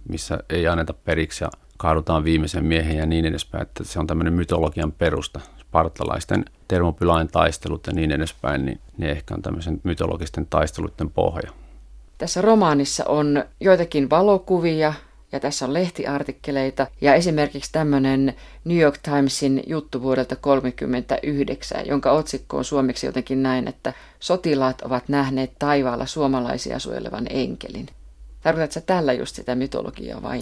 missä 0.08 0.38
ei 0.50 0.68
anneta 0.68 0.92
periksi 0.92 1.44
ja 1.44 1.50
kaadutaan 1.78 2.24
viimeisen 2.24 2.64
miehen 2.64 2.96
ja 2.96 3.06
niin 3.06 3.24
edespäin, 3.24 3.62
että 3.62 3.84
se 3.84 3.98
on 3.98 4.06
tämmöinen 4.06 4.32
mytologian 4.32 4.92
perusta. 4.92 5.40
Spartalaisten 5.60 6.44
termopylain 6.68 7.28
taistelut 7.28 7.86
ja 7.86 7.92
niin 7.92 8.12
edespäin, 8.12 8.64
niin 8.64 8.80
ne 8.98 9.10
ehkä 9.10 9.34
on 9.34 9.42
tämmöisen 9.42 9.80
mytologisten 9.84 10.46
taisteluiden 10.46 11.10
pohja. 11.10 11.52
Tässä 12.18 12.42
romaanissa 12.42 13.04
on 13.04 13.44
joitakin 13.60 14.10
valokuvia 14.10 14.94
ja 15.32 15.40
tässä 15.40 15.64
on 15.64 15.74
lehtiartikkeleita 15.74 16.86
ja 17.00 17.14
esimerkiksi 17.14 17.72
tämmöinen 17.72 18.34
New 18.64 18.78
York 18.78 18.98
Timesin 18.98 19.62
juttu 19.66 20.02
vuodelta 20.02 20.36
1939, 20.36 21.86
jonka 21.86 22.12
otsikko 22.12 22.56
on 22.56 22.64
suomeksi 22.64 23.06
jotenkin 23.06 23.42
näin, 23.42 23.68
että 23.68 23.92
sotilaat 24.20 24.80
ovat 24.82 25.08
nähneet 25.08 25.52
taivaalla 25.58 26.06
suomalaisia 26.06 26.78
suojelevan 26.78 27.26
enkelin. 27.30 27.86
Tarkoitatko 28.40 28.80
tällä 28.86 29.12
just 29.12 29.36
sitä 29.36 29.54
mytologiaa 29.54 30.22
vai 30.22 30.40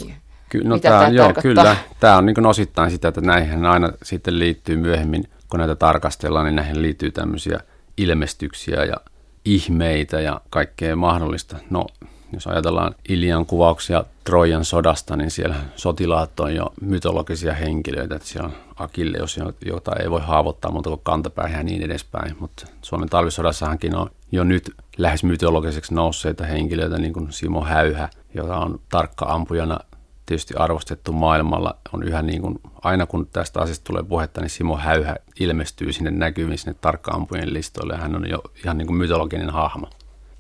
Ky- 0.48 0.64
no 0.64 0.74
Mitä 0.74 0.88
tämä, 0.88 1.00
tämä 1.00 1.12
joo, 1.12 1.32
kyllä. 1.42 1.76
Tämä 2.00 2.16
on 2.16 2.26
niin 2.26 2.46
osittain 2.46 2.90
sitä, 2.90 3.08
että 3.08 3.20
näihin 3.20 3.64
aina 3.64 3.92
sitten 4.02 4.38
liittyy 4.38 4.76
myöhemmin, 4.76 5.24
kun 5.48 5.60
näitä 5.60 5.76
tarkastellaan, 5.76 6.44
niin 6.44 6.56
näihin 6.56 6.82
liittyy 6.82 7.10
tämmöisiä 7.10 7.60
ilmestyksiä 7.96 8.84
ja 8.84 8.96
ihmeitä 9.44 10.20
ja 10.20 10.40
kaikkea 10.50 10.96
mahdollista. 10.96 11.56
No, 11.70 11.86
jos 12.32 12.46
ajatellaan 12.46 12.94
Ilian 13.08 13.46
kuvauksia 13.46 14.04
Trojan 14.24 14.64
sodasta, 14.64 15.16
niin 15.16 15.30
siellä 15.30 15.56
sotilaat 15.76 16.40
on 16.40 16.54
jo 16.54 16.72
mytologisia 16.80 17.54
henkilöitä. 17.54 18.16
Että 18.16 18.28
siellä 18.28 18.48
on 18.48 18.54
Akilleus, 18.76 19.40
jota 19.66 19.96
ei 19.96 20.10
voi 20.10 20.20
haavoittaa 20.20 20.70
muuta 20.70 20.90
kuin 20.90 21.00
kantapää 21.02 21.48
ja 21.48 21.62
niin 21.62 21.82
edespäin. 21.82 22.36
Mutta 22.40 22.66
Suomen 22.82 23.08
talvisodassahankin 23.08 23.96
on 23.96 24.10
jo 24.32 24.44
nyt 24.44 24.70
lähes 24.98 25.24
mytologiseksi 25.24 25.94
nousseita 25.94 26.44
henkilöitä, 26.44 26.98
niin 26.98 27.12
kuin 27.12 27.32
Simo 27.32 27.64
Häyhä, 27.64 28.08
joka 28.34 28.56
on 28.56 28.80
tarkka 28.88 29.24
ampujana 29.24 29.78
tietysti 30.26 30.54
arvostettu 30.54 31.12
maailmalla. 31.12 31.76
On 31.92 32.02
yhä 32.02 32.22
niin 32.22 32.42
kuin, 32.42 32.60
aina 32.82 33.06
kun 33.06 33.26
tästä 33.26 33.60
asiasta 33.60 33.84
tulee 33.84 34.02
puhetta, 34.02 34.40
niin 34.40 34.50
Simo 34.50 34.76
Häyhä 34.76 35.16
ilmestyy 35.40 35.92
sinne 35.92 36.10
näkyviin 36.10 36.58
sinne 36.58 36.76
tarkka-ampujien 36.80 37.52
listoille 37.52 37.92
ja 37.92 38.00
hän 38.00 38.16
on 38.16 38.30
jo 38.30 38.42
ihan 38.64 38.78
niin 38.78 38.86
kuin 38.86 38.96
mytologinen 38.96 39.50
hahmo. 39.50 39.90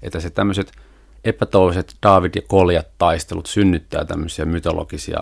Että 0.02 0.20
se 0.20 0.30
tämmöiset 0.30 0.72
epätoivoiset 1.24 1.94
David 2.02 2.30
ja 2.34 2.42
Koljat 2.42 2.88
taistelut 2.98 3.46
synnyttää 3.46 4.04
tämmöisiä 4.04 4.44
mytologisia 4.44 5.20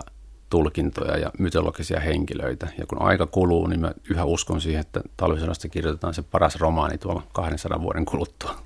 tulkintoja 0.51 1.19
ja 1.19 1.31
mytologisia 1.39 2.01
henkilöitä. 2.01 2.69
Ja 2.79 2.87
kun 2.87 3.03
aika 3.03 3.27
kuluu, 3.27 3.67
niin 3.67 3.81
mä 3.81 3.93
yhä 4.11 4.25
uskon 4.25 4.61
siihen, 4.61 4.81
että 4.81 5.01
talvisodasta 5.17 5.69
kirjoitetaan 5.69 6.15
se 6.15 6.23
paras 6.23 6.57
romaani 6.57 6.99
tuolla 6.99 7.23
200 7.33 7.83
vuoden 7.83 8.05
kuluttua. 8.05 8.57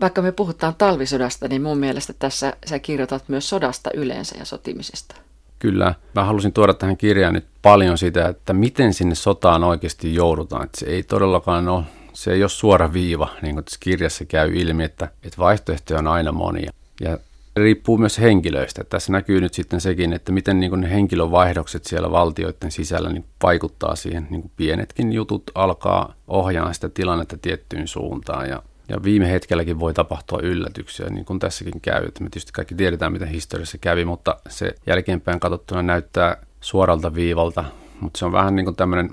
Vaikka 0.00 0.22
me 0.22 0.32
puhutaan 0.32 0.74
talvisodasta, 0.74 1.48
niin 1.48 1.62
mun 1.62 1.78
mielestä 1.78 2.12
tässä 2.12 2.56
sä 2.66 2.78
kirjoitat 2.78 3.28
myös 3.28 3.48
sodasta 3.48 3.90
yleensä 3.94 4.38
ja 4.38 4.44
sotimisesta. 4.44 5.16
Kyllä. 5.62 5.94
Mä 6.14 6.24
halusin 6.24 6.52
tuoda 6.52 6.74
tähän 6.74 6.96
kirjaan 6.96 7.34
nyt 7.34 7.46
paljon 7.62 7.98
sitä, 7.98 8.28
että 8.28 8.52
miten 8.52 8.94
sinne 8.94 9.14
sotaan 9.14 9.64
oikeasti 9.64 10.14
joudutaan. 10.14 10.64
Että 10.64 10.80
se 10.80 10.86
ei 10.86 11.02
todellakaan 11.02 11.68
ole 11.68 11.84
se 12.12 12.32
ei 12.32 12.42
ole 12.42 12.48
suora 12.48 12.92
viiva, 12.92 13.28
niin 13.42 13.54
kuin 13.54 13.64
tässä 13.64 13.78
kirjassa 13.80 14.24
käy 14.24 14.52
ilmi, 14.54 14.84
että, 14.84 15.08
että 15.24 15.38
vaihtoehtoja 15.38 15.98
on 15.98 16.06
aina 16.06 16.32
monia. 16.32 16.72
Ja 17.00 17.18
riippuu 17.56 17.98
myös 17.98 18.18
henkilöistä. 18.20 18.84
Tässä 18.84 19.12
näkyy 19.12 19.40
nyt 19.40 19.54
sitten 19.54 19.80
sekin, 19.80 20.12
että 20.12 20.32
miten 20.32 20.60
niin 20.60 20.80
ne 20.80 20.90
henkilövaihdokset 20.90 21.84
siellä 21.84 22.10
valtioiden 22.10 22.70
sisällä 22.70 23.12
niin 23.12 23.24
vaikuttaa 23.42 23.96
siihen. 23.96 24.26
Niin 24.30 24.50
pienetkin 24.56 25.12
jutut 25.12 25.42
alkaa 25.54 26.14
ohjaa 26.28 26.72
sitä 26.72 26.88
tilannetta 26.88 27.38
tiettyyn 27.42 27.88
suuntaan 27.88 28.48
ja, 28.48 28.62
ja 28.92 29.02
viime 29.02 29.30
hetkelläkin 29.30 29.80
voi 29.80 29.94
tapahtua 29.94 30.38
yllätyksiä, 30.42 31.06
niin 31.10 31.24
kuin 31.24 31.38
tässäkin 31.38 31.80
käy. 31.80 32.04
Että 32.04 32.22
me 32.22 32.30
tietysti 32.30 32.52
kaikki 32.52 32.74
tiedetään, 32.74 33.12
miten 33.12 33.28
historiassa 33.28 33.78
kävi, 33.78 34.04
mutta 34.04 34.36
se 34.48 34.74
jälkeenpäin 34.86 35.40
katsottuna 35.40 35.82
näyttää 35.82 36.36
suoralta 36.60 37.14
viivalta, 37.14 37.64
mutta 38.00 38.18
se 38.18 38.24
on 38.24 38.32
vähän 38.32 38.56
niin 38.56 38.64
kuin 38.64 38.76
tämmöinen 38.76 39.10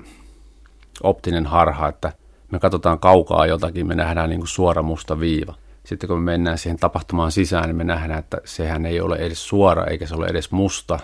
optinen 1.02 1.46
harha, 1.46 1.88
että 1.88 2.12
me 2.50 2.58
katsotaan 2.58 2.98
kaukaa 2.98 3.46
jotakin, 3.46 3.86
me 3.86 3.94
nähdään 3.94 4.30
niin 4.30 4.40
kuin 4.40 4.48
suora 4.48 4.82
musta 4.82 5.20
viiva. 5.20 5.54
Sitten 5.84 6.08
kun 6.08 6.18
me 6.18 6.32
mennään 6.32 6.58
siihen 6.58 6.78
tapahtumaan 6.78 7.32
sisään, 7.32 7.64
niin 7.64 7.76
me 7.76 7.84
nähdään, 7.84 8.18
että 8.18 8.38
sehän 8.44 8.86
ei 8.86 9.00
ole 9.00 9.16
edes 9.16 9.48
suora 9.48 9.84
eikä 9.84 10.06
se 10.06 10.14
ole 10.14 10.26
edes 10.26 10.50
musta. 10.50 10.98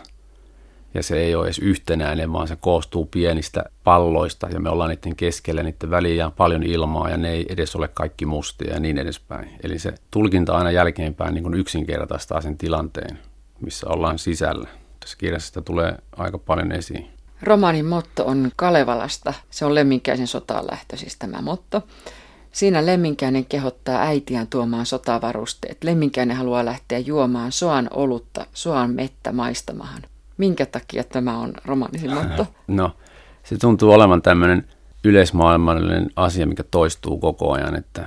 Ja 0.96 1.02
se 1.02 1.18
ei 1.18 1.34
ole 1.34 1.46
edes 1.46 1.58
yhtenäinen, 1.58 2.32
vaan 2.32 2.48
se 2.48 2.56
koostuu 2.56 3.06
pienistä 3.06 3.64
palloista 3.84 4.48
ja 4.48 4.60
me 4.60 4.70
ollaan 4.70 4.90
niiden 4.90 5.16
keskellä, 5.16 5.62
niiden 5.62 5.90
väliin 5.90 6.32
paljon 6.36 6.62
ilmaa 6.62 7.10
ja 7.10 7.16
ne 7.16 7.30
ei 7.30 7.46
edes 7.48 7.76
ole 7.76 7.88
kaikki 7.88 8.26
mustia 8.26 8.74
ja 8.74 8.80
niin 8.80 8.98
edespäin. 8.98 9.50
Eli 9.62 9.78
se 9.78 9.94
tulkinta 10.10 10.56
aina 10.56 10.70
jälkeenpäin 10.70 11.34
niin 11.34 11.42
kuin 11.42 11.54
yksinkertaistaa 11.54 12.40
sen 12.40 12.58
tilanteen, 12.58 13.18
missä 13.60 13.86
ollaan 13.88 14.18
sisällä. 14.18 14.68
Tässä 15.00 15.18
kirjassa 15.18 15.46
sitä 15.46 15.60
tulee 15.60 15.94
aika 16.16 16.38
paljon 16.38 16.72
esiin. 16.72 17.06
Romaanin 17.42 17.86
motto 17.86 18.24
on 18.26 18.50
Kalevalasta. 18.56 19.34
Se 19.50 19.64
on 19.64 19.74
Lemminkäisen 19.74 20.26
sotaan 20.26 20.66
lähtöisin 20.70 21.10
tämä 21.18 21.42
motto. 21.42 21.82
Siinä 22.52 22.86
Lemminkäinen 22.86 23.44
kehottaa 23.44 24.02
äitiään 24.02 24.46
tuomaan 24.46 24.86
sotavarusteet. 24.86 25.84
Lemminkäinen 25.84 26.36
haluaa 26.36 26.64
lähteä 26.64 26.98
juomaan 26.98 27.52
soan 27.52 27.88
olutta, 27.90 28.46
soan 28.52 28.90
mettä 28.90 29.32
maistamahan. 29.32 30.02
Minkä 30.36 30.66
takia 30.66 31.04
tämä 31.04 31.38
on 31.38 31.54
romaanisin 31.64 32.14
motto? 32.14 32.46
No, 32.68 32.90
se 33.42 33.58
tuntuu 33.58 33.92
olevan 33.92 34.22
tämmöinen 34.22 34.68
yleismaailmallinen 35.04 36.10
asia, 36.16 36.46
mikä 36.46 36.62
toistuu 36.70 37.18
koko 37.18 37.52
ajan, 37.52 37.76
että 37.76 38.06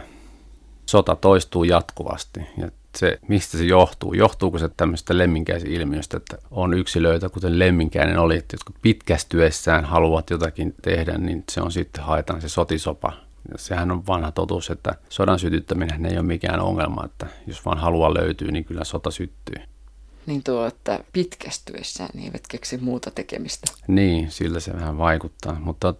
sota 0.85 1.15
toistuu 1.15 1.63
jatkuvasti 1.63 2.39
ja 2.57 2.71
se, 2.95 3.19
mistä 3.27 3.57
se 3.57 3.63
johtuu. 3.63 4.13
Johtuuko 4.13 4.57
se 4.57 4.69
tämmöistä 4.77 5.17
lemminkäisilmiöstä, 5.17 6.17
että 6.17 6.37
on 6.51 6.73
yksilöitä, 6.73 7.29
kuten 7.29 7.59
lemminkäinen 7.59 8.19
oli, 8.19 8.37
että 8.37 8.53
jotka 8.53 8.73
pitkästyessään 8.81 9.85
haluavat 9.85 10.29
jotakin 10.29 10.75
tehdä, 10.81 11.17
niin 11.17 11.43
se 11.51 11.61
on 11.61 11.71
sitten 11.71 12.03
haetaan 12.03 12.41
se 12.41 12.49
sotisopa. 12.49 13.13
Ja 13.51 13.57
sehän 13.57 13.91
on 13.91 14.07
vanha 14.07 14.31
totuus, 14.31 14.69
että 14.69 14.95
sodan 15.09 15.39
sytyttäminen 15.39 16.05
ei 16.05 16.17
ole 16.17 16.25
mikään 16.25 16.59
ongelma, 16.59 17.05
että 17.05 17.27
jos 17.47 17.65
vaan 17.65 17.77
halua 17.77 18.13
löytyy, 18.13 18.51
niin 18.51 18.65
kyllä 18.65 18.83
sota 18.83 19.11
syttyy. 19.11 19.63
Niin 20.25 20.43
tuo, 20.43 20.65
että 20.65 21.03
pitkästyessään 21.13 22.09
niin 22.13 22.25
eivät 22.25 22.47
keksi 22.49 22.77
muuta 22.77 23.11
tekemistä. 23.11 23.71
Niin, 23.87 24.31
sillä 24.31 24.59
se 24.59 24.73
vähän 24.73 24.97
vaikuttaa, 24.97 25.59
mutta 25.59 25.93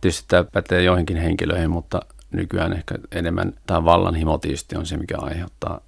tietysti 0.00 0.24
tämä 0.28 0.44
pätee 0.44 0.82
joihinkin 0.82 1.16
henkilöihin, 1.16 1.70
mutta 1.70 2.00
nykyään 2.30 2.72
ehkä 2.72 2.94
enemmän 3.12 3.52
tämä 3.66 3.84
vallanhimo 3.84 4.38
tietysti 4.38 4.76
on 4.76 4.86
se, 4.86 4.96
mikä 4.96 5.18
aiheuttaa 5.18 5.80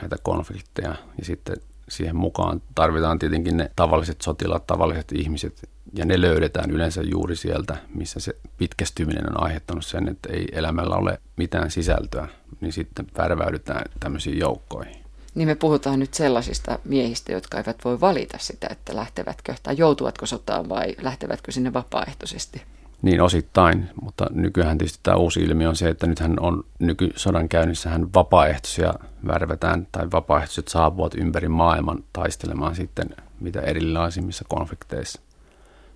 näitä 0.00 0.16
konflikteja 0.22 0.94
ja 1.18 1.24
sitten 1.24 1.56
siihen 1.88 2.16
mukaan 2.16 2.62
tarvitaan 2.74 3.18
tietenkin 3.18 3.56
ne 3.56 3.70
tavalliset 3.76 4.20
sotilaat, 4.20 4.66
tavalliset 4.66 5.12
ihmiset 5.12 5.68
ja 5.94 6.04
ne 6.04 6.20
löydetään 6.20 6.70
yleensä 6.70 7.02
juuri 7.02 7.36
sieltä, 7.36 7.76
missä 7.94 8.20
se 8.20 8.36
pitkästyminen 8.58 9.30
on 9.30 9.44
aiheuttanut 9.44 9.84
sen, 9.84 10.08
että 10.08 10.28
ei 10.32 10.48
elämällä 10.52 10.96
ole 10.96 11.20
mitään 11.36 11.70
sisältöä, 11.70 12.28
niin 12.60 12.72
sitten 12.72 13.06
värväydytään 13.18 13.84
tämmöisiin 14.00 14.38
joukkoihin. 14.38 14.99
Niin 15.34 15.48
me 15.48 15.54
puhutaan 15.54 15.98
nyt 15.98 16.14
sellaisista 16.14 16.78
miehistä, 16.84 17.32
jotka 17.32 17.58
eivät 17.58 17.84
voi 17.84 18.00
valita 18.00 18.38
sitä, 18.40 18.66
että 18.70 18.96
lähtevätkö 18.96 19.54
tai 19.62 19.74
joutuvatko 19.78 20.26
sotaan 20.26 20.68
vai 20.68 20.96
lähtevätkö 21.02 21.52
sinne 21.52 21.72
vapaaehtoisesti. 21.72 22.62
Niin 23.02 23.20
osittain, 23.20 23.90
mutta 24.02 24.26
nykyään 24.30 24.78
tietysti 24.78 24.98
tämä 25.02 25.16
uusi 25.16 25.40
ilmiö 25.40 25.68
on 25.68 25.76
se, 25.76 25.88
että 25.88 26.06
nythän 26.06 26.40
on 26.40 26.64
nykysodan 26.78 27.48
käynnissähän 27.48 28.14
vapaaehtoisia 28.14 28.94
värvetään 29.26 29.86
tai 29.92 30.10
vapaaehtoiset 30.12 30.68
saapuvat 30.68 31.14
ympäri 31.14 31.48
maailman 31.48 32.04
taistelemaan 32.12 32.74
sitten 32.74 33.10
mitä 33.40 33.60
erilaisimmissa 33.60 34.44
konflikteissa. 34.48 35.20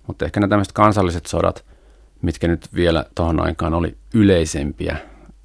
Mutta 0.07 0.25
ehkä 0.25 0.39
nämä 0.39 0.49
tämmöiset 0.49 0.73
kansalliset 0.73 1.25
sodat, 1.25 1.65
mitkä 2.21 2.47
nyt 2.47 2.67
vielä 2.75 3.05
tuohon 3.15 3.39
aikaan 3.39 3.73
oli 3.73 3.97
yleisempiä, 4.13 4.97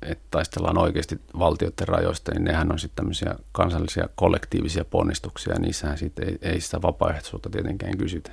että 0.02 0.24
taistellaan 0.30 0.78
oikeasti 0.78 1.20
valtioiden 1.38 1.88
rajoista, 1.88 2.32
niin 2.34 2.44
nehän 2.44 2.72
on 2.72 2.78
sitten 2.78 2.96
tämmöisiä 2.96 3.34
kansallisia 3.52 4.08
kollektiivisia 4.14 4.84
ponnistuksia, 4.84 5.52
ja 5.52 5.60
niissähän 5.60 5.98
sitten 5.98 6.28
ei, 6.28 6.38
ei 6.42 6.60
sitä 6.60 6.82
vapaaehtoisuutta 6.82 7.50
tietenkään 7.50 7.98
kysytä. 7.98 8.30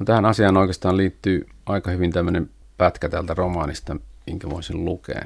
No, 0.00 0.06
tähän 0.06 0.24
asiaan 0.24 0.56
oikeastaan 0.56 0.96
liittyy 0.96 1.46
aika 1.66 1.90
hyvin 1.90 2.12
tämmöinen 2.12 2.50
pätkä 2.78 3.08
tältä 3.08 3.34
romaanista, 3.34 3.96
minkä 4.26 4.50
voisin 4.50 4.84
lukea. 4.84 5.24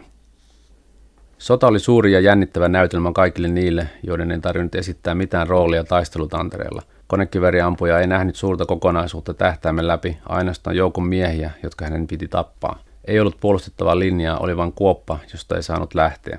Sota 1.38 1.66
oli 1.66 1.78
suuri 1.78 2.12
ja 2.12 2.20
jännittävä 2.20 2.68
näytelmä 2.68 3.12
kaikille 3.12 3.48
niille, 3.48 3.88
joiden 4.02 4.30
ei 4.30 4.40
tarvinnut 4.40 4.74
esittää 4.74 5.14
mitään 5.14 5.46
roolia 5.46 5.84
taistelutantereella. 5.84 6.82
Konekiväriampuja 7.06 8.00
ei 8.00 8.06
nähnyt 8.06 8.36
suurta 8.36 8.66
kokonaisuutta 8.66 9.34
tähtäimen 9.34 9.88
läpi, 9.88 10.18
ainoastaan 10.26 10.76
joukon 10.76 11.06
miehiä, 11.06 11.50
jotka 11.62 11.84
hänen 11.84 12.06
piti 12.06 12.28
tappaa. 12.28 12.78
Ei 13.08 13.20
ollut 13.20 13.40
puolustettavaa 13.40 13.98
linjaa, 13.98 14.38
oli 14.38 14.56
vain 14.56 14.72
kuoppa, 14.72 15.18
josta 15.32 15.56
ei 15.56 15.62
saanut 15.62 15.94
lähteä. 15.94 16.38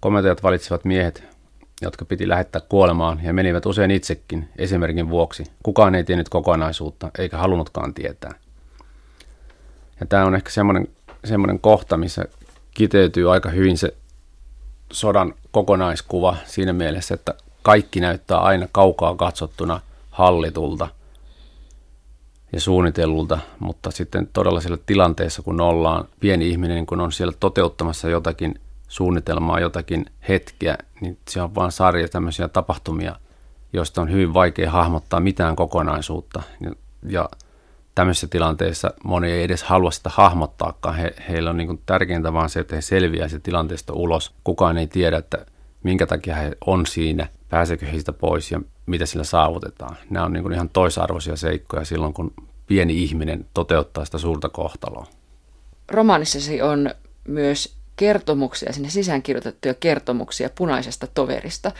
Komentajat 0.00 0.42
valitsivat 0.42 0.84
miehet, 0.84 1.24
jotka 1.82 2.04
piti 2.04 2.28
lähettää 2.28 2.62
kuolemaan 2.68 3.20
ja 3.22 3.32
menivät 3.32 3.66
usein 3.66 3.90
itsekin 3.90 4.48
esimerkin 4.56 5.10
vuoksi. 5.10 5.44
Kukaan 5.62 5.94
ei 5.94 6.04
tiennyt 6.04 6.28
kokonaisuutta 6.28 7.10
eikä 7.18 7.38
halunnutkaan 7.38 7.94
tietää. 7.94 8.34
Ja 10.00 10.06
tämä 10.06 10.24
on 10.24 10.34
ehkä 10.34 10.50
semmoinen, 10.50 10.88
semmoinen 11.24 11.60
kohta, 11.60 11.96
missä 11.96 12.24
kiteytyy 12.74 13.32
aika 13.32 13.48
hyvin 13.48 13.78
se 13.78 13.94
sodan 14.92 15.34
kokonaiskuva 15.50 16.36
siinä 16.44 16.72
mielessä, 16.72 17.14
että 17.14 17.34
kaikki 17.62 18.00
näyttää 18.00 18.38
aina 18.38 18.68
kaukaa 18.72 19.16
katsottuna 19.16 19.80
hallitulta. 20.10 20.88
Ja 22.52 22.60
suunnitellulta, 22.60 23.38
mutta 23.58 23.90
sitten 23.90 24.28
todella 24.32 24.60
siellä 24.60 24.78
tilanteessa, 24.86 25.42
kun 25.42 25.60
ollaan 25.60 26.04
pieni 26.20 26.48
ihminen, 26.48 26.86
kun 26.86 27.00
on 27.00 27.12
siellä 27.12 27.34
toteuttamassa 27.40 28.08
jotakin 28.08 28.54
suunnitelmaa, 28.88 29.60
jotakin 29.60 30.06
hetkeä, 30.28 30.78
niin 31.00 31.18
se 31.28 31.42
on 31.42 31.54
vain 31.54 31.72
sarja 31.72 32.08
tämmöisiä 32.08 32.48
tapahtumia, 32.48 33.16
joista 33.72 34.02
on 34.02 34.10
hyvin 34.10 34.34
vaikea 34.34 34.70
hahmottaa 34.70 35.20
mitään 35.20 35.56
kokonaisuutta. 35.56 36.42
Ja 37.08 37.28
tämmöisissä 37.94 38.26
tilanteissa 38.26 38.90
moni 39.04 39.32
ei 39.32 39.42
edes 39.42 39.62
halua 39.62 39.90
sitä 39.90 40.10
hahmottaakaan. 40.12 40.96
He, 40.96 41.14
heillä 41.28 41.50
on 41.50 41.56
niin 41.56 41.82
tärkeintä 41.86 42.32
vaan 42.32 42.50
se, 42.50 42.60
että 42.60 42.74
he 42.76 42.80
selviää 42.80 43.28
siitä 43.28 43.42
tilanteesta 43.42 43.92
ulos. 43.92 44.34
Kukaan 44.44 44.78
ei 44.78 44.86
tiedä, 44.86 45.18
että 45.18 45.46
minkä 45.82 46.06
takia 46.06 46.34
he 46.34 46.56
on 46.66 46.86
siinä, 46.86 47.28
pääseekö 47.48 47.86
he 47.86 47.92
siitä 47.92 48.12
pois 48.12 48.50
ja 48.50 48.60
mitä 48.86 49.06
sillä 49.06 49.24
saavutetaan. 49.24 49.96
Nämä 50.10 50.26
on 50.26 50.32
niin 50.32 50.42
kuin 50.42 50.54
ihan 50.54 50.68
toisarvoisia 50.68 51.36
seikkoja 51.36 51.84
silloin, 51.84 52.14
kun 52.14 52.34
pieni 52.66 53.02
ihminen 53.02 53.46
toteuttaa 53.54 54.04
sitä 54.04 54.18
suurta 54.18 54.48
kohtaloa. 54.48 55.06
Romaanissasi 55.90 56.62
on 56.62 56.90
myös 57.28 57.76
kertomuksia, 57.96 58.72
sinne 58.72 58.90
sisään 58.90 59.22
kirjoitettuja 59.22 59.74
kertomuksia 59.74 60.50
punaisesta 60.54 61.06
toverista. 61.06 61.72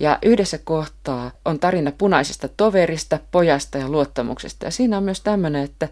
Ja 0.00 0.18
yhdessä 0.22 0.58
kohtaa 0.58 1.30
on 1.44 1.58
tarina 1.58 1.92
punaisesta 1.98 2.48
toverista, 2.48 3.18
pojasta 3.30 3.78
ja 3.78 3.88
luottamuksesta. 3.88 4.64
Ja 4.64 4.70
siinä 4.70 4.96
on 4.96 5.02
myös 5.02 5.20
tämmöinen, 5.20 5.62
että 5.62 5.88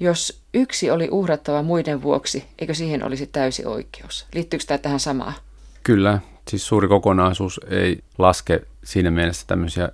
jos 0.00 0.42
yksi 0.54 0.90
oli 0.90 1.08
uhrattava 1.10 1.62
muiden 1.62 2.02
vuoksi, 2.02 2.44
eikö 2.58 2.74
siihen 2.74 3.04
olisi 3.04 3.26
täysi 3.26 3.64
oikeus? 3.64 4.26
Liittyykö 4.34 4.64
tämä 4.66 4.78
tähän 4.78 5.00
samaan? 5.00 5.34
Kyllä, 5.82 6.18
siis 6.48 6.66
suuri 6.66 6.88
kokonaisuus 6.88 7.60
ei 7.70 7.98
laske 8.18 8.62
siinä 8.84 9.10
mielessä 9.10 9.46
tämmöisiä 9.46 9.88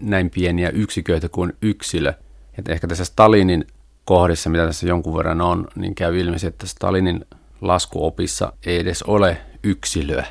näin 0.00 0.30
pieniä 0.30 0.68
yksiköitä 0.68 1.28
kuin 1.28 1.52
yksilö. 1.62 2.12
Että 2.58 2.72
ehkä 2.72 2.86
tässä 2.86 3.04
Stalinin 3.04 3.66
kohdissa, 4.04 4.50
mitä 4.50 4.66
tässä 4.66 4.86
jonkun 4.86 5.16
verran 5.16 5.40
on, 5.40 5.68
niin 5.76 5.94
käy 5.94 6.18
ilmi 6.18 6.36
että 6.46 6.66
Stalinin 6.66 7.24
laskuopissa 7.60 8.52
ei 8.66 8.78
edes 8.78 9.02
ole 9.02 9.36
yksilöä. 9.62 10.26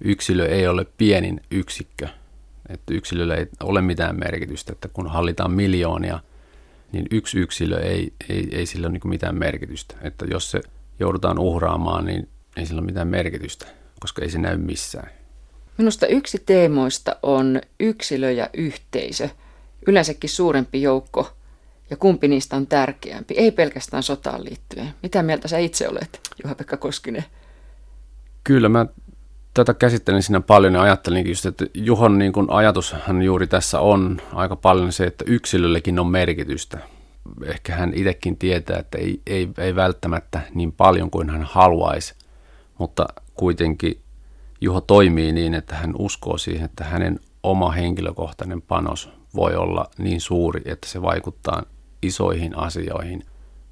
Yksilö 0.00 0.46
ei 0.46 0.68
ole 0.68 0.86
pienin 0.96 1.40
yksikkö. 1.50 2.08
Että 2.68 2.94
yksilöllä 2.94 3.34
ei 3.34 3.46
ole 3.60 3.80
mitään 3.80 4.18
merkitystä, 4.18 4.72
että 4.72 4.88
kun 4.88 5.10
hallitaan 5.10 5.52
miljoonia, 5.52 6.20
niin 6.92 7.06
yksi 7.10 7.38
yksilö 7.38 7.80
ei, 7.80 8.12
ei, 8.28 8.48
ei 8.52 8.66
sillä 8.66 8.86
ole 8.86 8.92
niin 8.92 9.08
mitään 9.08 9.38
merkitystä. 9.38 9.94
Että 10.02 10.24
jos 10.24 10.50
se 10.50 10.60
joudutaan 11.00 11.38
uhraamaan, 11.38 12.04
niin 12.04 12.28
ei 12.56 12.66
sillä 12.66 12.78
ole 12.78 12.86
mitään 12.86 13.08
merkitystä, 13.08 13.66
koska 14.00 14.22
ei 14.22 14.30
se 14.30 14.38
näy 14.38 14.56
missään. 14.56 15.19
Minusta 15.80 16.06
yksi 16.06 16.42
teemoista 16.46 17.16
on 17.22 17.60
yksilö 17.80 18.30
ja 18.30 18.50
yhteisö, 18.54 19.28
yleensäkin 19.86 20.30
suurempi 20.30 20.82
joukko, 20.82 21.32
ja 21.90 21.96
kumpi 21.96 22.28
niistä 22.28 22.56
on 22.56 22.66
tärkeämpi, 22.66 23.34
ei 23.34 23.50
pelkästään 23.50 24.02
sotaan 24.02 24.44
liittyen. 24.44 24.94
Mitä 25.02 25.22
mieltä 25.22 25.48
sä 25.48 25.58
itse 25.58 25.88
olet, 25.88 26.20
Juha-Pekka 26.44 26.76
Koskinen? 26.76 27.24
Kyllä, 28.44 28.68
mä 28.68 28.86
tätä 29.54 29.74
käsittelin 29.74 30.22
siinä 30.22 30.40
paljon 30.40 30.74
ja 30.74 30.82
ajattelin 30.82 31.28
just, 31.28 31.46
että 31.46 31.66
Juhon 31.74 32.18
niin 32.18 32.32
kun 32.32 32.50
ajatushan 32.50 33.22
juuri 33.22 33.46
tässä 33.46 33.80
on 33.80 34.20
aika 34.32 34.56
paljon 34.56 34.92
se, 34.92 35.04
että 35.04 35.24
yksilöllekin 35.28 35.98
on 35.98 36.06
merkitystä. 36.06 36.78
Ehkä 37.44 37.74
hän 37.74 37.92
itsekin 37.94 38.36
tietää, 38.36 38.78
että 38.78 38.98
ei, 38.98 39.20
ei, 39.26 39.48
ei 39.58 39.74
välttämättä 39.74 40.40
niin 40.54 40.72
paljon 40.72 41.10
kuin 41.10 41.30
hän 41.30 41.42
haluaisi, 41.42 42.14
mutta 42.78 43.06
kuitenkin 43.34 44.00
Juho 44.60 44.80
toimii 44.80 45.32
niin, 45.32 45.54
että 45.54 45.76
hän 45.76 45.94
uskoo 45.98 46.38
siihen, 46.38 46.64
että 46.64 46.84
hänen 46.84 47.20
oma 47.42 47.70
henkilökohtainen 47.70 48.62
panos 48.62 49.10
voi 49.34 49.56
olla 49.56 49.90
niin 49.98 50.20
suuri, 50.20 50.62
että 50.64 50.88
se 50.88 51.02
vaikuttaa 51.02 51.62
isoihin 52.02 52.58
asioihin 52.58 53.24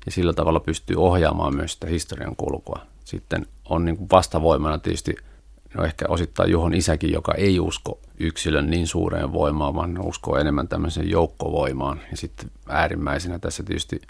ja 0.07 0.13
sillä 0.13 0.33
tavalla 0.33 0.61
pystyy 0.61 0.97
ohjaamaan 0.97 1.57
myös 1.57 1.73
sitä 1.73 1.87
historian 1.87 2.37
kulkua. 2.37 2.81
Sitten 3.05 3.47
on 3.65 3.85
niin 3.85 3.97
kuin 3.97 4.09
vastavoimana 4.13 4.79
tietysti 4.79 5.17
no 5.75 5.85
ehkä 5.85 6.05
osittain 6.09 6.51
Juhon 6.51 6.75
isäkin, 6.75 7.13
joka 7.13 7.35
ei 7.35 7.61
usko 7.61 8.01
yksilön 8.21 8.71
niin 8.71 8.87
suureen 8.87 9.33
voimaan, 9.33 9.75
vaan 9.75 10.07
uskoo 10.07 10.37
enemmän 10.37 10.69
tämmöiseen 10.69 11.11
joukkovoimaan. 11.11 12.01
Ja 12.11 12.17
sitten 12.17 12.51
äärimmäisenä 12.69 13.39
tässä 13.39 13.63
tietysti 13.63 14.01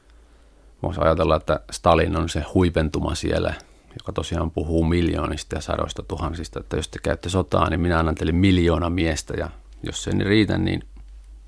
voisi 0.83 1.01
ajatella, 1.01 1.37
että 1.37 1.61
Stalin 1.71 2.17
on 2.17 2.29
se 2.29 2.45
huipentuma 2.55 3.15
siellä 3.15 3.55
joka 3.99 4.13
tosiaan 4.13 4.51
puhuu 4.51 4.85
miljoonista 4.85 5.57
ja 5.57 5.61
sadoista 5.61 6.03
tuhansista, 6.03 6.61
että 6.61 6.77
jos 6.77 6.89
te 6.89 6.99
käytte 7.03 7.29
sotaa, 7.29 7.71
niin 7.71 7.81
minä 7.81 7.99
annan 7.99 8.15
teille 8.15 8.33
miljoona 8.33 8.91
miestä 8.91 9.35
ja 9.37 9.51
jos 9.83 10.03
se 10.05 10.11
ei 10.11 10.25
riitä, 10.25 10.59
niin 10.59 10.85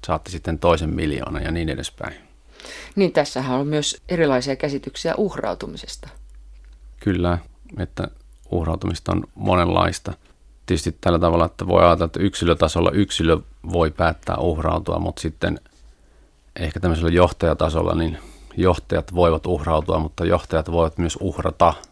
saatte 0.06 0.30
sitten 0.30 0.58
toisen 0.58 0.94
miljoona 0.94 1.40
ja 1.40 1.50
niin 1.50 1.68
edespäin. 1.68 2.14
Niin 2.96 3.12
tässähän 3.12 3.60
on 3.60 3.66
myös 3.66 4.02
erilaisia 4.08 4.56
käsityksiä 4.56 5.14
uhrautumisesta. 5.16 6.08
Kyllä, 7.00 7.38
että 7.78 8.08
uhrautumista 8.50 9.12
on 9.12 9.24
monenlaista. 9.34 10.12
Tietysti 10.66 10.96
tällä 11.00 11.18
tavalla, 11.18 11.46
että 11.46 11.66
voi 11.66 11.82
ajatella, 11.82 12.06
että 12.06 12.20
yksilötasolla 12.20 12.90
yksilö 12.90 13.38
voi 13.72 13.90
päättää 13.90 14.36
uhrautua, 14.36 14.98
mutta 14.98 15.22
sitten 15.22 15.60
ehkä 16.56 16.80
tämmöisellä 16.80 17.10
johtajatasolla, 17.10 17.94
niin 17.94 18.18
johtajat 18.56 19.14
voivat 19.14 19.46
uhrautua, 19.46 19.98
mutta 19.98 20.24
johtajat 20.24 20.72
voivat 20.72 20.98
myös 20.98 21.18
uhrata– 21.20 21.74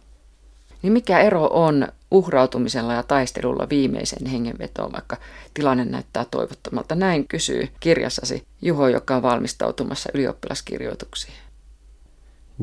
niin 0.82 0.92
mikä 0.92 1.20
ero 1.20 1.48
on 1.52 1.88
uhrautumisella 2.10 2.92
ja 2.92 3.02
taistelulla 3.02 3.68
viimeisen 3.70 4.26
hengenvetoon, 4.26 4.92
vaikka 4.92 5.16
tilanne 5.54 5.84
näyttää 5.84 6.24
toivottomalta? 6.30 6.94
Näin 6.94 7.28
kysyy 7.28 7.68
kirjassasi 7.80 8.46
Juho, 8.62 8.88
joka 8.88 9.16
on 9.16 9.22
valmistautumassa 9.22 10.10
ylioppilaskirjoituksiin. 10.14 11.34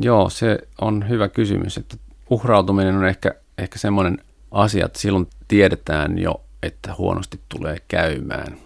Joo, 0.02 0.30
se 0.30 0.58
on 0.82 1.10
hyvä 1.10 1.28
kysymys. 1.28 1.78
Että 1.78 1.98
uhrautuminen 2.30 2.96
on 2.96 3.06
ehkä, 3.06 3.36
ehkä 3.58 3.80
semmoinen 3.80 4.18
asia, 4.52 4.86
että 4.86 5.00
silloin 5.00 5.28
tiedetään 5.48 6.20
jo, 6.20 6.42
että 6.64 6.96
huonosti 6.98 7.40
tulee 7.50 7.78
käymään. 7.88 8.58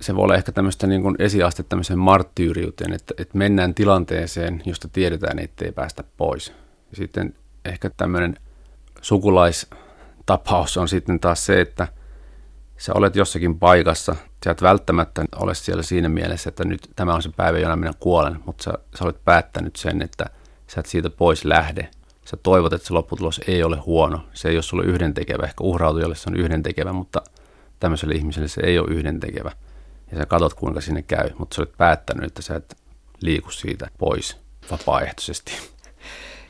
Se 0.00 0.16
voi 0.16 0.24
olla 0.24 0.36
ehkä 0.36 0.52
tämmöistä 0.52 0.86
niin 0.86 1.02
kuin 1.02 1.16
esiaste 1.18 1.62
tämmöiseen 1.62 1.98
marttyyriuteen, 1.98 2.92
että, 2.92 3.14
että 3.18 3.38
mennään 3.38 3.74
tilanteeseen, 3.74 4.62
josta 4.66 4.88
tiedetään, 4.88 5.38
ettei 5.38 5.72
päästä 5.72 6.04
pois. 6.16 6.52
Sitten 6.92 7.34
ehkä 7.64 7.90
tämmöinen 7.96 8.36
sukulaistapaus 9.02 10.76
on 10.76 10.88
sitten 10.88 11.20
taas 11.20 11.46
se, 11.46 11.60
että 11.60 11.88
sä 12.78 12.92
olet 12.94 13.16
jossakin 13.16 13.58
paikassa, 13.58 14.16
sä 14.44 14.50
et 14.50 14.62
välttämättä 14.62 15.24
ole 15.36 15.54
siellä 15.54 15.82
siinä 15.82 16.08
mielessä, 16.08 16.48
että 16.48 16.64
nyt 16.64 16.90
tämä 16.96 17.14
on 17.14 17.22
se 17.22 17.30
päivä, 17.36 17.58
jona 17.58 17.76
minä 17.76 17.92
kuolen, 18.00 18.40
mutta 18.46 18.64
sä, 18.64 18.72
sä 18.98 19.04
olet 19.04 19.24
päättänyt 19.24 19.76
sen, 19.76 20.02
että 20.02 20.26
sä 20.66 20.80
et 20.80 20.86
siitä 20.86 21.10
pois 21.10 21.44
lähde. 21.44 21.88
Sä 22.24 22.36
toivot, 22.36 22.72
että 22.72 22.86
se 22.86 22.94
lopputulos 22.94 23.40
ei 23.46 23.62
ole 23.62 23.76
huono. 23.76 24.24
Se 24.34 24.48
ei 24.48 24.56
ole 24.56 24.62
sulle 24.62 24.84
yhdentekevä. 24.84 25.44
Ehkä 25.44 25.64
uhrautujalle 25.64 26.14
se 26.14 26.30
on 26.30 26.36
yhdentekevä, 26.36 26.92
mutta 26.92 27.22
tämmöiselle 27.80 28.14
ihmiselle 28.14 28.48
se 28.48 28.60
ei 28.64 28.78
ole 28.78 28.88
yhdentekevä. 28.90 29.52
Ja 30.12 30.18
sä 30.18 30.26
katsot, 30.26 30.54
kuinka 30.54 30.80
sinne 30.80 31.02
käy, 31.02 31.30
mutta 31.38 31.54
sä 31.54 31.62
olet 31.62 31.76
päättänyt, 31.76 32.24
että 32.24 32.42
sä 32.42 32.54
et 32.56 32.76
liiku 33.20 33.50
siitä 33.50 33.88
pois 33.98 34.36
vapaaehtoisesti. 34.70 35.52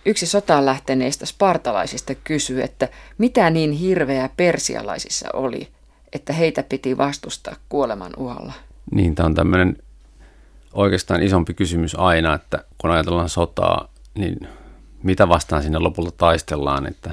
Yksi 0.07 0.27
sotaan 0.27 0.67
lähteneistä 0.67 1.27
spartalaisista 1.27 2.15
kysyi, 2.15 2.63
että 2.63 2.89
mitä 3.19 3.51
niin 3.51 3.73
hirveää 3.73 4.29
persialaisissa 4.37 5.29
oli, 5.33 5.69
että 6.13 6.33
heitä 6.33 6.63
piti 6.63 6.99
vastustaa 6.99 7.57
kuoleman 7.69 8.13
uhalla. 8.17 8.53
Niin, 8.91 9.15
tämä 9.15 9.27
on 9.27 9.35
tämmöinen 9.35 9.79
oikeastaan 10.73 11.23
isompi 11.23 11.55
kysymys 11.55 11.95
aina, 11.99 12.35
että 12.35 12.65
kun 12.79 12.91
ajatellaan 12.91 13.29
sotaa, 13.29 13.89
niin 14.15 14.49
mitä 15.03 15.29
vastaan 15.29 15.63
sinne 15.63 15.79
lopulta 15.79 16.11
taistellaan, 16.11 16.87
että, 16.87 17.11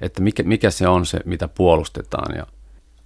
että 0.00 0.22
mikä, 0.22 0.42
mikä 0.42 0.70
se 0.70 0.88
on 0.88 1.06
se, 1.06 1.20
mitä 1.24 1.48
puolustetaan 1.48 2.36
ja 2.36 2.46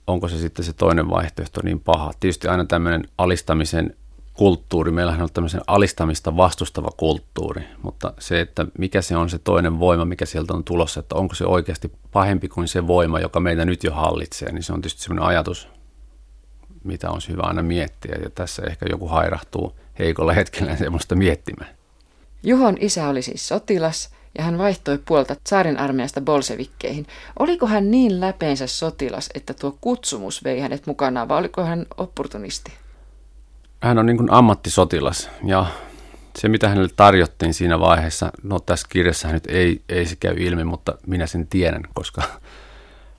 onko 0.06 0.28
se 0.28 0.38
sitten 0.38 0.64
se 0.64 0.72
toinen 0.72 1.10
vaihtoehto 1.10 1.60
niin 1.64 1.80
paha. 1.80 2.12
Tietysti 2.20 2.48
aina 2.48 2.64
tämmöinen 2.64 3.08
alistamisen 3.18 3.96
kulttuuri. 4.34 4.90
Meillähän 4.90 5.22
on 5.22 5.28
tämmöisen 5.34 5.60
alistamista 5.66 6.36
vastustava 6.36 6.88
kulttuuri, 6.96 7.64
mutta 7.82 8.12
se, 8.18 8.40
että 8.40 8.66
mikä 8.78 9.02
se 9.02 9.16
on 9.16 9.30
se 9.30 9.38
toinen 9.38 9.78
voima, 9.78 10.04
mikä 10.04 10.26
sieltä 10.26 10.54
on 10.54 10.64
tulossa, 10.64 11.00
että 11.00 11.14
onko 11.14 11.34
se 11.34 11.44
oikeasti 11.44 11.92
pahempi 12.12 12.48
kuin 12.48 12.68
se 12.68 12.86
voima, 12.86 13.20
joka 13.20 13.40
meitä 13.40 13.64
nyt 13.64 13.84
jo 13.84 13.92
hallitsee, 13.92 14.52
niin 14.52 14.62
se 14.62 14.72
on 14.72 14.80
tietysti 14.80 15.02
semmoinen 15.02 15.28
ajatus, 15.28 15.68
mitä 16.84 17.10
on 17.10 17.20
hyvä 17.28 17.42
aina 17.42 17.62
miettiä. 17.62 18.14
Ja 18.22 18.30
tässä 18.30 18.62
ehkä 18.66 18.86
joku 18.90 19.08
hairahtuu 19.08 19.76
heikolla 19.98 20.32
hetkellä 20.32 20.76
semmoista 20.76 21.14
miettimään. 21.14 21.74
Juhon 22.42 22.76
isä 22.80 23.08
oli 23.08 23.22
siis 23.22 23.48
sotilas 23.48 24.10
ja 24.38 24.44
hän 24.44 24.58
vaihtoi 24.58 24.98
puolta 24.98 25.36
saarin 25.46 25.78
armeijasta 25.78 26.20
bolsevikkeihin. 26.20 27.06
Oliko 27.38 27.66
hän 27.66 27.90
niin 27.90 28.20
läpeensä 28.20 28.66
sotilas, 28.66 29.30
että 29.34 29.54
tuo 29.54 29.78
kutsumus 29.80 30.44
vei 30.44 30.60
hänet 30.60 30.86
mukanaan 30.86 31.28
vai 31.28 31.38
oliko 31.38 31.64
hän 31.64 31.86
opportunisti? 31.96 32.72
Hän 33.84 33.98
on 33.98 34.06
niin 34.06 34.16
kuin 34.16 34.32
ammattisotilas 34.32 35.30
ja 35.44 35.66
se, 36.38 36.48
mitä 36.48 36.68
hänelle 36.68 36.90
tarjottiin 36.96 37.54
siinä 37.54 37.80
vaiheessa, 37.80 38.30
no 38.42 38.60
tässä 38.60 38.86
kirjassa 38.90 39.28
nyt 39.28 39.46
ei, 39.46 39.82
ei 39.88 40.06
se 40.06 40.16
käy 40.16 40.34
ilmi, 40.38 40.64
mutta 40.64 40.98
minä 41.06 41.26
sen 41.26 41.46
tiedän, 41.46 41.82
koska, 41.94 42.22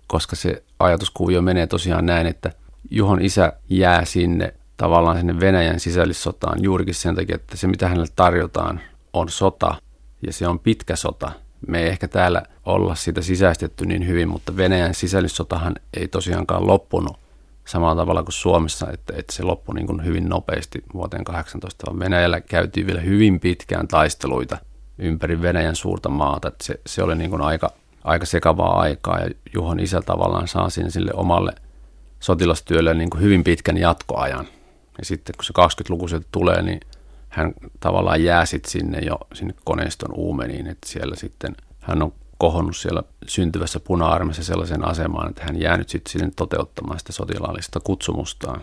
koska 0.08 0.36
se 0.36 0.63
ajatuskuvio 0.80 1.41
menee 1.41 1.67
tosiaan 1.67 2.06
näin, 2.06 2.28
että 2.28 2.51
Juhon 2.91 3.21
isä 3.21 3.54
jää 3.69 4.06
sinne 4.06 4.54
tavallaan 4.78 5.17
sinne 5.17 5.39
Venäjän 5.39 5.80
sisällissotaan 5.80 6.63
juurikin 6.63 6.95
sen 6.95 7.15
takia, 7.15 7.36
että 7.36 7.58
se 7.58 7.67
mitä 7.67 7.88
hänelle 7.88 8.08
tarjotaan 8.15 8.82
on 9.13 9.30
sota 9.30 9.75
ja 10.21 10.34
se 10.34 10.47
on 10.47 10.60
pitkä 10.60 10.95
sota. 10.95 11.32
Me 11.67 11.82
ei 11.82 11.88
ehkä 11.88 12.08
täällä 12.08 12.43
olla 12.65 12.95
sitä 12.95 13.21
sisäistetty 13.21 13.86
niin 13.86 14.08
hyvin, 14.08 14.30
mutta 14.30 14.58
Venäjän 14.58 14.93
sisällissotahan 14.93 15.75
ei 15.97 16.08
tosiaankaan 16.08 16.67
loppunut 16.67 17.24
samalla 17.65 18.01
tavalla 18.01 18.23
kuin 18.23 18.34
Suomessa, 18.34 18.91
että, 18.91 19.13
että 19.17 19.34
se 19.34 19.43
loppui 19.43 19.75
niin 19.75 19.88
kuin 19.88 20.06
hyvin 20.06 20.30
nopeasti 20.30 20.84
vuoteen 20.93 21.23
18, 21.23 21.86
vaan 21.86 21.99
Venäjällä 21.99 22.41
käytiin 22.41 22.88
vielä 22.88 23.01
hyvin 23.01 23.39
pitkään 23.39 23.88
taisteluita 23.88 24.58
ympäri 24.97 25.41
Venäjän 25.41 25.75
suurta 25.75 26.10
maata. 26.10 26.47
Että 26.47 26.65
se, 26.65 26.80
se 26.86 27.04
oli 27.04 27.15
niin 27.15 27.30
kuin 27.30 27.41
aika, 27.41 27.71
aika 28.04 28.25
sekavaa 28.25 28.80
aikaa 28.80 29.19
ja 29.19 29.30
Juhon 29.54 29.80
isä 29.80 30.01
tavallaan 30.01 30.47
saa 30.47 30.69
sinne 30.69 30.89
sille 30.89 31.12
omalle 31.13 31.51
sotilastyölle 32.19 32.93
niin 32.93 33.10
kuin 33.10 33.21
hyvin 33.21 33.43
pitkän 33.43 33.78
jatkoajan. 33.78 34.47
Ja 34.97 35.06
sitten 35.06 35.36
kun 35.36 35.45
se 35.45 35.54
20-luku 35.60 36.08
sieltä 36.08 36.28
tulee, 36.32 36.62
niin 36.62 36.80
hän 37.30 37.54
tavallaan 37.80 38.23
jää 38.23 38.45
sitten 38.45 38.71
sinne 38.71 38.99
jo 38.99 39.17
sinne 39.34 39.54
koneiston 39.63 40.13
uumeniin, 40.13 40.67
että 40.67 40.89
siellä 40.89 41.15
sitten 41.15 41.56
hän 41.80 42.04
on 42.04 42.13
kohonnut 42.38 42.78
siellä 42.78 43.04
syntyvässä 43.28 43.80
puna-armeessa 43.80 44.43
sellaisen 44.43 44.88
asemaan, 44.88 45.30
että 45.30 45.43
hän 45.43 45.62
jää 45.62 45.78
nyt 45.78 45.89
sitten 45.89 46.12
sinne 46.12 46.32
toteuttamaan 46.36 47.00
sitä 47.00 47.12
sotilaallista 47.12 47.80
kutsumustaan. 47.80 48.62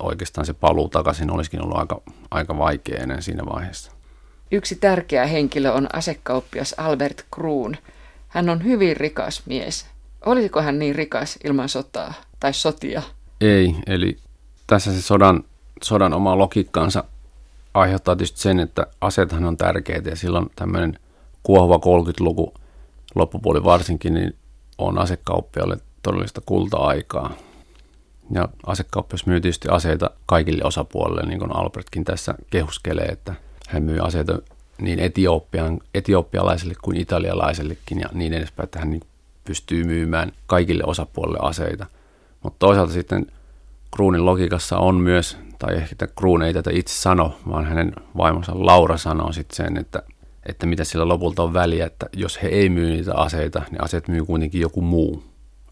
Oikeastaan 0.00 0.46
se 0.46 0.52
paluu 0.52 0.88
takaisin 0.88 1.30
olisikin 1.30 1.62
ollut 1.62 1.78
aika, 1.78 2.00
aika 2.30 2.58
vaikea 2.58 3.02
enää 3.02 3.20
siinä 3.20 3.42
vaiheessa. 3.46 3.92
Yksi 4.52 4.76
tärkeä 4.76 5.26
henkilö 5.26 5.72
on 5.72 5.88
asekauppias 5.92 6.74
Albert 6.78 7.26
Kruun. 7.34 7.76
Hän 8.28 8.48
on 8.48 8.64
hyvin 8.64 8.96
rikas 8.96 9.42
mies. 9.46 9.86
Olisiko 10.26 10.62
hän 10.62 10.78
niin 10.78 10.94
rikas 10.94 11.38
ilman 11.44 11.68
sotaa 11.68 12.14
tai 12.40 12.52
sotia? 12.52 13.02
Ei, 13.40 13.76
eli 13.86 14.18
tässä 14.66 14.92
se 14.92 15.02
sodan, 15.02 15.44
sodan 15.82 16.14
oma 16.14 16.38
logiikkaansa 16.38 17.04
aiheuttaa 17.74 18.16
tietysti 18.16 18.40
sen, 18.40 18.60
että 18.60 18.86
aseethan 19.00 19.44
on 19.44 19.56
tärkeitä 19.56 20.10
ja 20.10 20.16
silloin 20.16 20.50
tämmöinen 20.56 20.98
kuohuva 21.42 21.76
30-luku 21.76 22.54
loppupuoli 23.14 23.64
varsinkin, 23.64 24.14
niin 24.14 24.36
on 24.78 24.98
asekauppialle 24.98 25.76
todellista 26.02 26.40
kulta-aikaa. 26.46 27.34
Ja 28.30 28.48
asekauppias 28.66 29.26
myy 29.26 29.40
tietysti 29.40 29.68
aseita 29.68 30.10
kaikille 30.26 30.64
osapuolille, 30.64 31.22
niin 31.22 31.38
kuin 31.38 31.56
Albertkin 31.56 32.04
tässä 32.04 32.34
kehuskelee, 32.50 33.04
että 33.04 33.34
hän 33.68 33.82
myy 33.82 34.00
aseita 34.00 34.38
niin 34.80 34.98
Etiopian, 34.98 35.80
etiopialaiselle 35.94 36.74
kuin 36.82 36.96
italialaisellekin 36.96 38.00
ja 38.00 38.08
niin 38.12 38.32
edespäin, 38.34 38.64
että 38.64 38.78
hän 38.78 38.90
niin 38.90 39.02
pystyy 39.44 39.84
myymään 39.84 40.32
kaikille 40.46 40.82
osapuolille 40.86 41.38
aseita. 41.42 41.86
Mutta 42.42 42.58
toisaalta 42.58 42.92
sitten 42.92 43.26
Kruunin 43.94 44.26
logiikassa 44.26 44.78
on 44.78 44.94
myös, 44.94 45.38
tai 45.58 45.74
ehkä 45.76 46.06
Kruun 46.18 46.42
ei 46.42 46.54
tätä 46.54 46.70
itse 46.72 46.94
sano, 46.94 47.34
vaan 47.48 47.64
hänen 47.64 47.92
vaimonsa 48.16 48.52
Laura 48.54 48.96
sanoo 48.96 49.32
sitten 49.32 49.56
sen, 49.56 49.76
että 49.76 50.02
että 50.46 50.66
mitä 50.66 50.84
sillä 50.84 51.08
lopulta 51.08 51.42
on 51.42 51.52
väliä, 51.52 51.86
että 51.86 52.06
jos 52.12 52.42
he 52.42 52.48
ei 52.48 52.68
myy 52.68 52.90
niitä 52.90 53.14
aseita, 53.14 53.62
niin 53.70 53.84
aseet 53.84 54.08
myy 54.08 54.24
kuitenkin 54.24 54.60
joku 54.60 54.80
muu. 54.80 55.22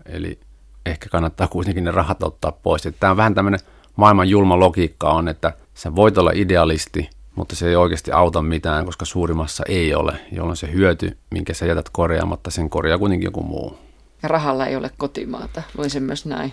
Eli 0.07 0.41
ehkä 0.87 1.09
kannattaa 1.09 1.47
kuitenkin 1.47 1.85
ne 1.85 1.91
rahat 1.91 2.23
ottaa 2.23 2.53
pois. 2.53 2.87
Että 2.87 3.01
tämä 3.01 3.11
on 3.11 3.17
vähän 3.17 3.35
tämmöinen 3.35 3.61
maailman 3.97 4.29
julma 4.29 4.59
logiikka 4.59 5.11
on, 5.11 5.29
että 5.29 5.53
sä 5.75 5.95
voit 5.95 6.19
olla 6.19 6.31
idealisti, 6.35 7.11
mutta 7.35 7.57
se 7.57 7.69
ei 7.69 7.77
oikeasti 7.77 8.13
auta 8.13 8.43
mitään, 8.43 8.85
koska 8.85 9.05
suurimmassa 9.05 9.65
ei 9.69 9.95
ole, 9.95 10.21
jolloin 10.33 10.57
se 10.57 10.73
hyöty, 10.73 11.17
minkä 11.31 11.55
sä 11.55 11.67
jätät 11.67 11.89
korjaamatta, 11.93 12.51
sen 12.51 12.71
korjaa 12.71 12.99
kuitenkin 12.99 13.27
joku 13.27 13.43
muu. 13.43 13.79
Ja 14.23 14.29
rahalla 14.29 14.67
ei 14.67 14.77
ole 14.77 14.91
kotimaata, 14.97 15.63
luin 15.77 15.91
sen 15.91 16.03
myös 16.03 16.27
näin. 16.27 16.53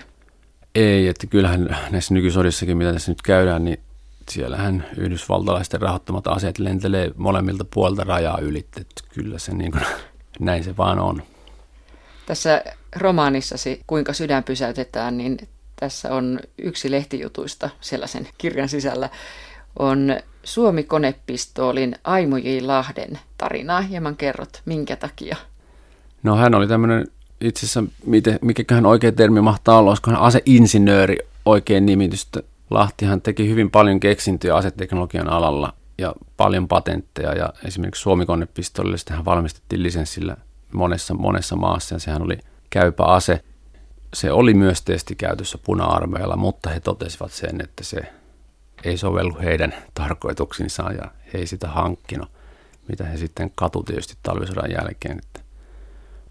Ei, 0.75 1.07
että 1.07 1.27
kyllähän 1.27 1.77
näissä 1.91 2.13
nykysodissakin, 2.13 2.77
mitä 2.77 2.93
tässä 2.93 3.11
nyt 3.11 3.21
käydään, 3.21 3.65
niin 3.65 3.79
siellähän 4.31 4.85
yhdysvaltalaisten 4.97 5.81
rahoittamat 5.81 6.27
aseet 6.27 6.59
lentelee 6.59 7.11
molemmilta 7.15 7.65
puolta 7.73 8.03
rajaa 8.03 8.37
ylitte. 8.39 8.85
Kyllä 9.13 9.39
se 9.39 9.53
niin 9.53 9.71
kuin, 9.71 9.85
näin 10.39 10.63
se 10.63 10.77
vaan 10.77 10.99
on. 10.99 11.23
Tässä 12.25 12.63
romaanissasi 12.95 13.81
Kuinka 13.87 14.13
sydän 14.13 14.43
pysäytetään, 14.43 15.17
niin 15.17 15.37
tässä 15.75 16.15
on 16.15 16.39
yksi 16.57 16.91
lehtijutuista 16.91 17.69
sellaisen 17.81 18.27
kirjan 18.37 18.69
sisällä. 18.69 19.09
On 19.79 20.15
Suomi-konepistoolin 20.43 21.95
Aimo 22.03 22.37
J. 22.37 22.61
Lahden 22.61 23.19
tarinaa. 23.37 23.81
Hieman 23.81 24.15
kerrot, 24.15 24.61
minkä 24.65 24.95
takia? 24.95 25.35
No 26.23 26.35
hän 26.35 26.55
oli 26.55 26.67
tämmöinen 26.67 27.07
itse 27.41 27.65
asiassa, 27.65 27.83
mikäköhän 28.41 28.85
oikea 28.85 29.11
termi 29.11 29.41
mahtaa 29.41 29.77
olla, 29.77 29.91
olisiko 29.91 30.11
hän 30.11 30.19
aseinsinööri 30.19 31.17
oikein 31.45 31.85
nimitystä 31.85 32.43
Lahtihan 32.69 33.21
teki 33.21 33.49
hyvin 33.49 33.71
paljon 33.71 33.99
keksintöjä 33.99 34.55
aseteknologian 34.55 35.29
alalla 35.29 35.73
ja 35.97 36.13
paljon 36.37 36.67
patentteja 36.67 37.33
ja 37.33 37.53
esimerkiksi 37.65 38.01
Suomi-konepistollille 38.01 38.97
hän 39.15 39.25
valmistettiin 39.25 39.83
lisenssillä 39.83 40.37
monessa, 40.73 41.13
monessa 41.13 41.55
maassa 41.55 41.95
ja 41.95 41.99
sehän 41.99 42.21
oli 42.21 42.37
käypä 42.69 43.03
ase. 43.03 43.43
Se 44.13 44.31
oli 44.31 44.53
myös 44.53 44.81
testikäytössä 44.81 45.57
puna-armeijalla, 45.57 46.35
mutta 46.35 46.69
he 46.69 46.79
totesivat 46.79 47.31
sen, 47.31 47.61
että 47.61 47.83
se 47.83 48.13
ei 48.83 48.97
sovellu 48.97 49.37
heidän 49.43 49.75
tarkoituksiinsa 49.93 50.91
ja 50.91 51.11
he 51.33 51.39
ei 51.39 51.47
sitä 51.47 51.67
hankkinut, 51.67 52.29
mitä 52.87 53.03
he 53.03 53.17
sitten 53.17 53.51
katu 53.55 53.83
tietysti 53.83 54.17
talvisodan 54.23 54.71
jälkeen. 54.71 55.17
Että 55.17 55.39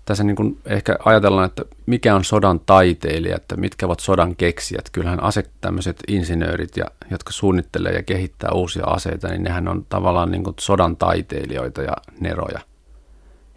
tässä 0.05 0.25
niin 0.25 0.37
kuin 0.37 0.59
ehkä 0.65 0.97
ajatellaan, 1.05 1.47
että 1.47 1.63
mikä 1.87 2.15
on 2.15 2.25
sodan 2.25 2.61
taiteilija, 2.61 3.37
että 3.37 3.57
mitkä 3.57 3.87
ovat 3.87 4.01
sodan 4.01 4.37
keksijät. 4.37 4.91
Kyllähän 4.91 5.23
ase, 5.23 5.45
tämmöiset 5.61 6.03
insinöörit, 6.09 6.77
ja, 6.77 6.85
jotka 7.11 7.33
suunnittelee 7.33 7.93
ja 7.93 8.03
kehittää 8.03 8.51
uusia 8.55 8.85
aseita, 8.85 9.29
niin 9.29 9.43
nehän 9.43 9.69
on 9.69 9.87
tavallaan 9.89 10.31
niin 10.31 10.45
kuin 10.45 10.57
sodan 10.61 10.97
taiteilijoita 10.97 11.83
ja 11.83 11.97
neroja. 12.21 12.61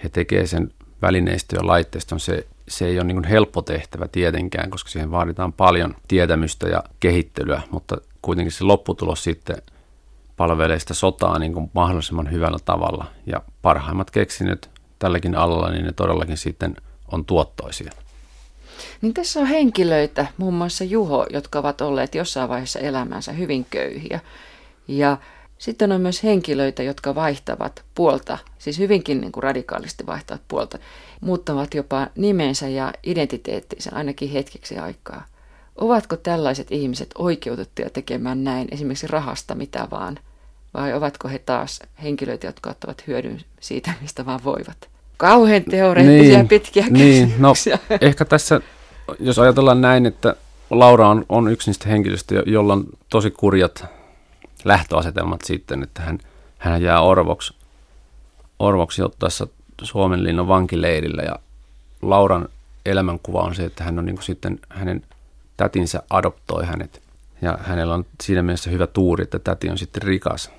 He 0.03 0.09
tekevät 0.09 0.49
sen 0.49 0.71
välineistö 1.01 1.55
ja 1.55 1.67
laitteiston. 1.67 2.19
Se, 2.19 2.47
se 2.67 2.85
ei 2.85 2.99
ole 2.99 3.07
niin 3.07 3.15
kuin 3.15 3.27
helppo 3.27 3.61
tehtävä 3.61 4.07
tietenkään, 4.07 4.69
koska 4.69 4.89
siihen 4.89 5.11
vaaditaan 5.11 5.53
paljon 5.53 5.95
tietämystä 6.07 6.67
ja 6.69 6.83
kehittelyä, 6.99 7.61
mutta 7.71 7.97
kuitenkin 8.21 8.51
se 8.51 8.63
lopputulos 8.63 9.23
sitten 9.23 9.57
palvelee 10.37 10.79
sitä 10.79 10.93
sotaa 10.93 11.39
niin 11.39 11.53
kuin 11.53 11.71
mahdollisimman 11.73 12.31
hyvällä 12.31 12.57
tavalla. 12.65 13.05
Ja 13.25 13.41
parhaimmat 13.61 14.11
keksinnöt 14.11 14.76
tälläkin 14.99 15.35
alalla, 15.35 15.69
niin 15.69 15.85
ne 15.85 15.91
todellakin 15.91 16.37
sitten 16.37 16.75
on 17.11 17.25
tuottoisia. 17.25 17.91
Niin 19.01 19.13
tässä 19.13 19.39
on 19.39 19.45
henkilöitä, 19.45 20.27
muun 20.37 20.53
muassa 20.53 20.83
Juho, 20.83 21.27
jotka 21.29 21.59
ovat 21.59 21.81
olleet 21.81 22.15
jossain 22.15 22.49
vaiheessa 22.49 22.79
elämänsä 22.79 23.31
hyvin 23.31 23.65
köyhiä. 23.69 24.19
Ja 24.87 25.17
sitten 25.57 25.91
on 25.91 26.01
myös 26.01 26.23
henkilöitä, 26.23 26.83
jotka 26.83 27.15
vaihtavat 27.15 27.83
puolta, 27.95 28.37
siis 28.59 28.79
hyvinkin 28.79 29.21
niin 29.21 29.31
kuin 29.31 29.43
radikaalisti 29.43 30.05
vaihtavat 30.05 30.41
puolta, 30.47 30.77
muuttavat 31.21 31.73
jopa 31.73 32.07
nimensä 32.15 32.67
ja 32.67 32.93
identiteettinsä 33.03 33.89
ainakin 33.93 34.29
hetkeksi 34.29 34.77
aikaa. 34.77 35.25
Ovatko 35.75 36.15
tällaiset 36.17 36.71
ihmiset 36.71 37.09
oikeutettuja 37.17 37.89
tekemään 37.89 38.43
näin 38.43 38.67
esimerkiksi 38.71 39.07
rahasta 39.07 39.55
mitä 39.55 39.87
vaan? 39.91 40.19
Vai 40.77 40.93
ovatko 40.93 41.27
he 41.27 41.39
taas 41.39 41.79
henkilöitä, 42.03 42.47
jotka 42.47 42.69
ottavat 42.69 43.07
hyödyn 43.07 43.41
siitä, 43.59 43.93
mistä 44.01 44.25
vaan 44.25 44.39
voivat? 44.43 44.89
Kauhean 45.17 45.63
teoreettisia 45.63 46.37
niin, 46.37 46.47
pitkiä 46.47 46.85
niin, 46.89 47.33
no, 47.37 47.53
ehkä 48.01 48.25
tässä, 48.25 48.61
jos 49.19 49.39
ajatellaan 49.39 49.81
näin, 49.81 50.05
että 50.05 50.35
Laura 50.69 51.09
on, 51.09 51.25
on 51.29 51.47
yksi 51.47 51.69
niistä 51.69 51.89
henkilöistä, 51.89 52.35
jolla 52.45 52.73
on 52.73 52.85
tosi 53.09 53.31
kurjat 53.31 53.85
lähtöasetelmat 54.65 55.41
sitten, 55.45 55.83
että 55.83 56.01
hän, 56.01 56.19
hän 56.57 56.81
jää 56.81 57.01
orvoksi, 57.01 57.53
orvoksi 58.59 59.03
ottaessa 59.03 59.47
Suomen 59.83 60.23
linnan 60.23 60.47
vankileirillä 60.47 61.21
ja 61.21 61.35
Lauran 62.01 62.49
elämänkuva 62.85 63.41
on 63.41 63.55
se, 63.55 63.65
että 63.65 63.83
hän 63.83 63.99
on 63.99 64.05
niin 64.05 64.15
kuin 64.15 64.25
sitten 64.25 64.59
hänen 64.69 65.03
tätinsä 65.57 66.03
adoptoi 66.09 66.65
hänet 66.65 67.01
ja 67.41 67.57
hänellä 67.61 67.93
on 67.93 68.05
siinä 68.23 68.41
mielessä 68.41 68.69
hyvä 68.69 68.87
tuuri, 68.87 69.23
että 69.23 69.39
täti 69.39 69.69
on 69.69 69.77
sitten 69.77 70.01
rikas. 70.01 70.51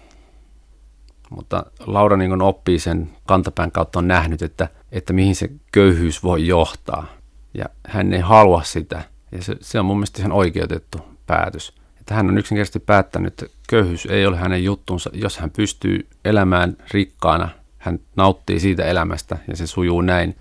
Mutta 1.30 1.66
Laura 1.86 2.16
niin 2.16 2.42
oppii 2.42 2.78
sen 2.78 3.10
kantapään 3.26 3.72
kautta 3.72 3.98
on 3.98 4.08
nähnyt, 4.08 4.42
että, 4.42 4.68
että 4.92 5.12
mihin 5.12 5.36
se 5.36 5.50
köyhyys 5.72 6.22
voi 6.22 6.46
johtaa. 6.46 7.06
Ja 7.54 7.64
hän 7.86 8.12
ei 8.12 8.20
halua 8.20 8.62
sitä. 8.62 9.02
Ja 9.32 9.42
se, 9.42 9.56
se 9.60 9.80
on 9.80 9.86
mun 9.86 9.96
mielestä 9.96 10.20
ihan 10.20 10.32
oikeutettu 10.32 10.98
päätös. 11.26 11.72
Että 12.00 12.14
hän 12.14 12.28
on 12.28 12.38
yksinkertaisesti 12.38 12.80
päättänyt, 12.80 13.32
että 13.32 13.56
köyhyys 13.68 14.06
ei 14.06 14.26
ole 14.26 14.36
hänen 14.36 14.64
juttunsa. 14.64 15.10
Jos 15.12 15.38
hän 15.38 15.50
pystyy 15.50 16.06
elämään 16.24 16.76
rikkaana, 16.90 17.48
hän 17.78 18.00
nauttii 18.16 18.60
siitä 18.60 18.84
elämästä 18.84 19.38
ja 19.48 19.56
se 19.56 19.66
sujuu 19.66 20.00
näin, 20.00 20.36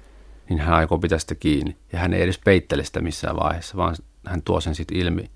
niin 0.49 0.59
hän 0.59 0.73
aikoo 0.73 0.97
pitää 0.97 1.19
sitä 1.19 1.35
kiinni. 1.35 1.77
Ja 1.93 1.99
hän 1.99 2.13
ei 2.13 2.21
edes 2.21 2.37
peittele 2.37 2.83
sitä 2.83 3.01
missään 3.01 3.35
vaiheessa, 3.35 3.77
vaan 3.77 3.95
hän 4.25 4.41
tuo 4.41 4.61
sen 4.61 4.75
sitten 4.75 4.97
ilmi 4.97 5.31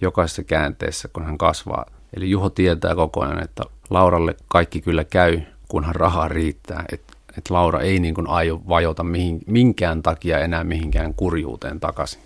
jokaisessa 0.00 0.44
käänteessä, 0.44 1.08
kun 1.12 1.24
hän 1.24 1.38
kasvaa. 1.38 1.86
Eli 2.16 2.30
Juho 2.30 2.50
tietää 2.50 2.94
koko 2.94 3.20
ajan, 3.20 3.42
että 3.44 3.62
Lauralle 3.90 4.34
kaikki 4.48 4.80
kyllä 4.80 5.04
käy, 5.04 5.40
kunhan 5.68 5.94
rahaa 5.94 6.28
riittää. 6.28 6.84
Että 6.92 7.12
et 7.38 7.50
Laura 7.50 7.80
ei 7.80 8.00
niin 8.00 8.14
kuin 8.14 8.26
aio 8.26 8.62
vajota 8.68 9.04
mihin, 9.04 9.40
minkään 9.46 10.02
takia 10.02 10.38
enää 10.38 10.64
mihinkään 10.64 11.14
kurjuuteen 11.14 11.80
takaisin. 11.80 12.20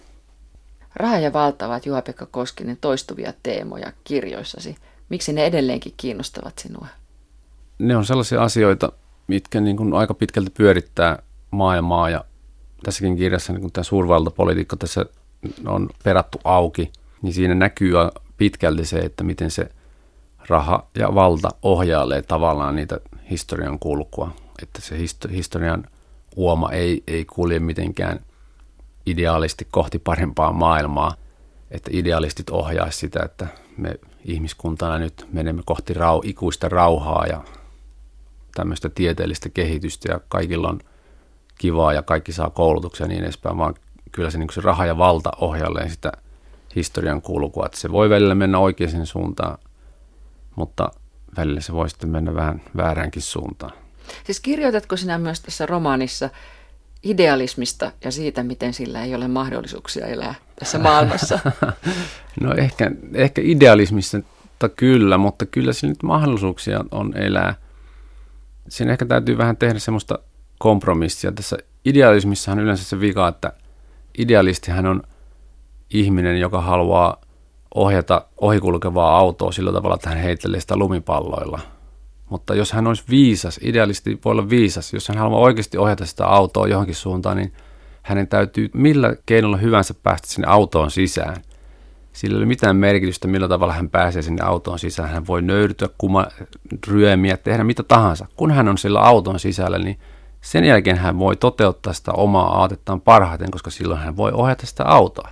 Raha 0.97 1.19
ja 1.19 1.33
valta 1.33 1.67
ovat 1.67 1.87
Juha-Pekka 1.87 2.27
Koskinen 2.27 2.79
toistuvia 2.81 3.33
teemoja 3.43 3.93
kirjoissasi. 4.05 4.77
Miksi 5.09 5.33
ne 5.33 5.47
edelleenkin 5.47 5.95
kiinnostavat 5.97 6.59
sinua? 6.59 6.87
Ne 7.79 7.97
on 7.97 8.05
sellaisia 8.05 8.43
asioita, 8.43 8.93
mitkä 9.27 9.61
niin 9.61 9.77
kuin 9.77 9.95
aika 9.95 10.15
pitkälti 10.15 10.51
pyörittää 10.51 11.23
maailmaa 11.51 12.11
ja 12.11 12.25
tässäkin 12.83 13.17
kirjassa 13.17 13.53
niin 13.53 13.61
kun 13.61 13.73
tämä 13.73 13.85
suurvaltapolitiikka 13.85 14.77
tässä 14.77 15.07
on 15.67 15.89
perattu 16.05 16.41
auki, 16.45 16.93
niin 17.23 17.35
siinä 17.35 17.55
näkyy 17.55 17.93
pitkälti 18.37 18.85
se, 18.85 18.99
että 18.99 19.25
miten 19.25 19.51
se 19.51 19.69
raha 20.49 20.87
ja 20.95 21.15
valta 21.15 21.49
ohjailee 21.63 22.23
tavallaan 22.23 22.77
niitä 22.77 23.01
historian 23.31 23.79
kulkua. 23.79 24.31
Että 24.63 24.81
se 24.81 24.99
historian 25.31 25.85
uoma 26.37 26.71
ei, 26.71 27.03
ei 27.07 27.25
kulje 27.25 27.59
mitenkään 27.59 28.21
ideaalisti 29.07 29.67
kohti 29.71 29.99
parempaa 29.99 30.53
maailmaa, 30.53 31.15
että 31.71 31.91
idealistit 31.93 32.51
ohjaisi 32.51 32.99
sitä, 32.99 33.23
että 33.23 33.47
me 33.77 33.95
ihmiskuntana 34.25 34.99
nyt 34.99 35.27
menemme 35.33 35.63
kohti 35.67 35.95
rau, 35.95 36.21
ikuista 36.25 36.69
rauhaa 36.69 37.27
ja 37.27 37.45
tämmöistä 38.55 38.89
tieteellistä 38.89 39.49
kehitystä 39.49 40.13
ja 40.13 40.21
kaikilla 40.29 40.69
on 40.69 40.81
kivaa 41.59 41.93
ja 41.93 42.03
kaikki 42.03 42.33
saa 42.33 42.51
koulutuksia 42.51 43.05
ja 43.05 43.09
niin 43.09 43.23
edespäin, 43.23 43.59
vaan 43.59 43.75
kyllä 44.13 44.31
se, 44.31 44.39
niin 44.39 44.49
se 44.53 44.61
raha 44.61 44.87
ja 44.87 44.99
valta 44.99 45.31
ohjalleen 45.41 45.91
sitä 45.91 46.13
historian 46.77 47.23
kulkua, 47.23 47.67
että 47.67 47.79
se 47.79 47.93
voi 47.93 48.11
välillä 48.11 48.35
mennä 48.35 48.59
oikeaan 48.59 49.07
suuntaan, 49.07 49.59
mutta 50.57 50.91
välillä 51.37 51.61
se 51.61 51.73
voi 51.73 51.91
sitten 51.91 52.11
mennä 52.11 52.35
vähän 52.35 52.63
vääräänkin 52.77 53.23
suuntaan. 53.23 53.73
Siis 54.25 54.41
kirjoitatko 54.41 54.97
sinä 54.97 55.19
myös 55.19 55.41
tässä 55.41 55.67
romaanissa 55.67 56.31
idealismista 57.03 57.93
ja 58.05 58.13
siitä, 58.13 58.43
miten 58.43 58.75
sillä 58.75 59.05
ei 59.05 59.15
ole 59.15 59.29
mahdollisuuksia 59.29 60.07
elää 60.07 60.35
tässä 60.59 60.79
maailmassa? 60.79 61.39
no 62.41 62.55
ehkä, 62.55 62.91
ehkä 63.15 63.43
idealismista 63.45 64.19
kyllä, 64.77 65.19
mutta 65.19 65.47
kyllä 65.47 65.73
sillä 65.73 65.91
nyt 65.91 66.03
mahdollisuuksia 66.03 66.85
on 66.91 67.17
elää. 67.17 67.55
Siinä 68.69 68.93
ehkä 68.93 69.07
täytyy 69.07 69.39
vähän 69.39 69.57
tehdä 69.57 69.79
semmoista 69.79 70.19
kompromissia. 70.59 71.33
Tässä 71.33 71.59
idealismissahan 71.85 72.61
yleensä 72.61 72.85
se 72.85 73.01
vika, 73.01 73.29
että 73.29 73.53
idealistihan 74.19 74.87
on 74.87 75.03
ihminen, 75.91 76.41
joka 76.41 76.61
haluaa 76.61 77.17
ohjata 77.75 78.27
ohikulkevaa 78.41 79.17
autoa 79.17 79.53
sillä 79.53 79.73
tavalla, 79.73 79.95
että 79.95 80.09
hän 80.09 80.19
heittelee 80.19 80.61
sitä 80.61 80.77
lumipalloilla. 80.77 81.61
Mutta 82.31 82.55
jos 82.55 82.73
hän 82.73 82.87
olisi 82.87 83.05
viisas, 83.11 83.61
idealisti 83.63 84.21
voi 84.25 84.31
olla 84.31 84.51
viisas, 84.51 84.93
jos 84.93 85.09
hän 85.09 85.19
haluaa 85.19 85.41
oikeasti 85.41 85.79
ohjata 85.79 86.07
sitä 86.07 86.27
autoa 86.27 86.69
johonkin 86.69 86.95
suuntaan, 86.95 87.37
niin 87.37 87.53
hänen 88.03 88.29
täytyy 88.29 88.71
millä 88.75 89.17
keinolla 89.27 89.57
hyvänsä 89.57 89.95
päästä 90.03 90.29
sinne 90.29 90.49
autoon 90.49 90.91
sisään. 90.91 91.37
Sillä 92.13 92.35
ei 92.35 92.39
ole 92.39 92.47
mitään 92.47 92.77
merkitystä, 92.77 93.29
millä 93.29 93.49
tavalla 93.49 93.73
hän 93.73 93.91
pääsee 93.91 94.23
sinne 94.23 94.45
autoon 94.45 94.79
sisään. 94.79 95.09
Hän 95.09 95.27
voi 95.27 95.43
nöyrtyä, 95.43 95.89
kuma, 95.99 96.27
ryömiä, 96.87 97.37
tehdä 97.37 97.65
mitä 97.65 97.83
tahansa. 97.83 98.27
Kun 98.37 98.51
hän 98.51 98.69
on 98.69 98.79
sillä 98.79 99.01
auton 99.01 99.41
sisällä, 99.41 99.79
niin 99.79 99.99
sen 100.41 100.65
jälkeen 100.65 100.99
hän 100.99 101.19
voi 101.19 101.37
toteuttaa 101.37 101.93
sitä 101.93 102.13
omaa 102.13 102.61
aatettaan 102.61 103.01
parhaiten, 103.01 103.51
koska 103.51 103.71
silloin 103.71 104.01
hän 104.01 104.17
voi 104.17 104.33
ohjata 104.33 104.67
sitä 104.67 104.85
autoa. 104.85 105.29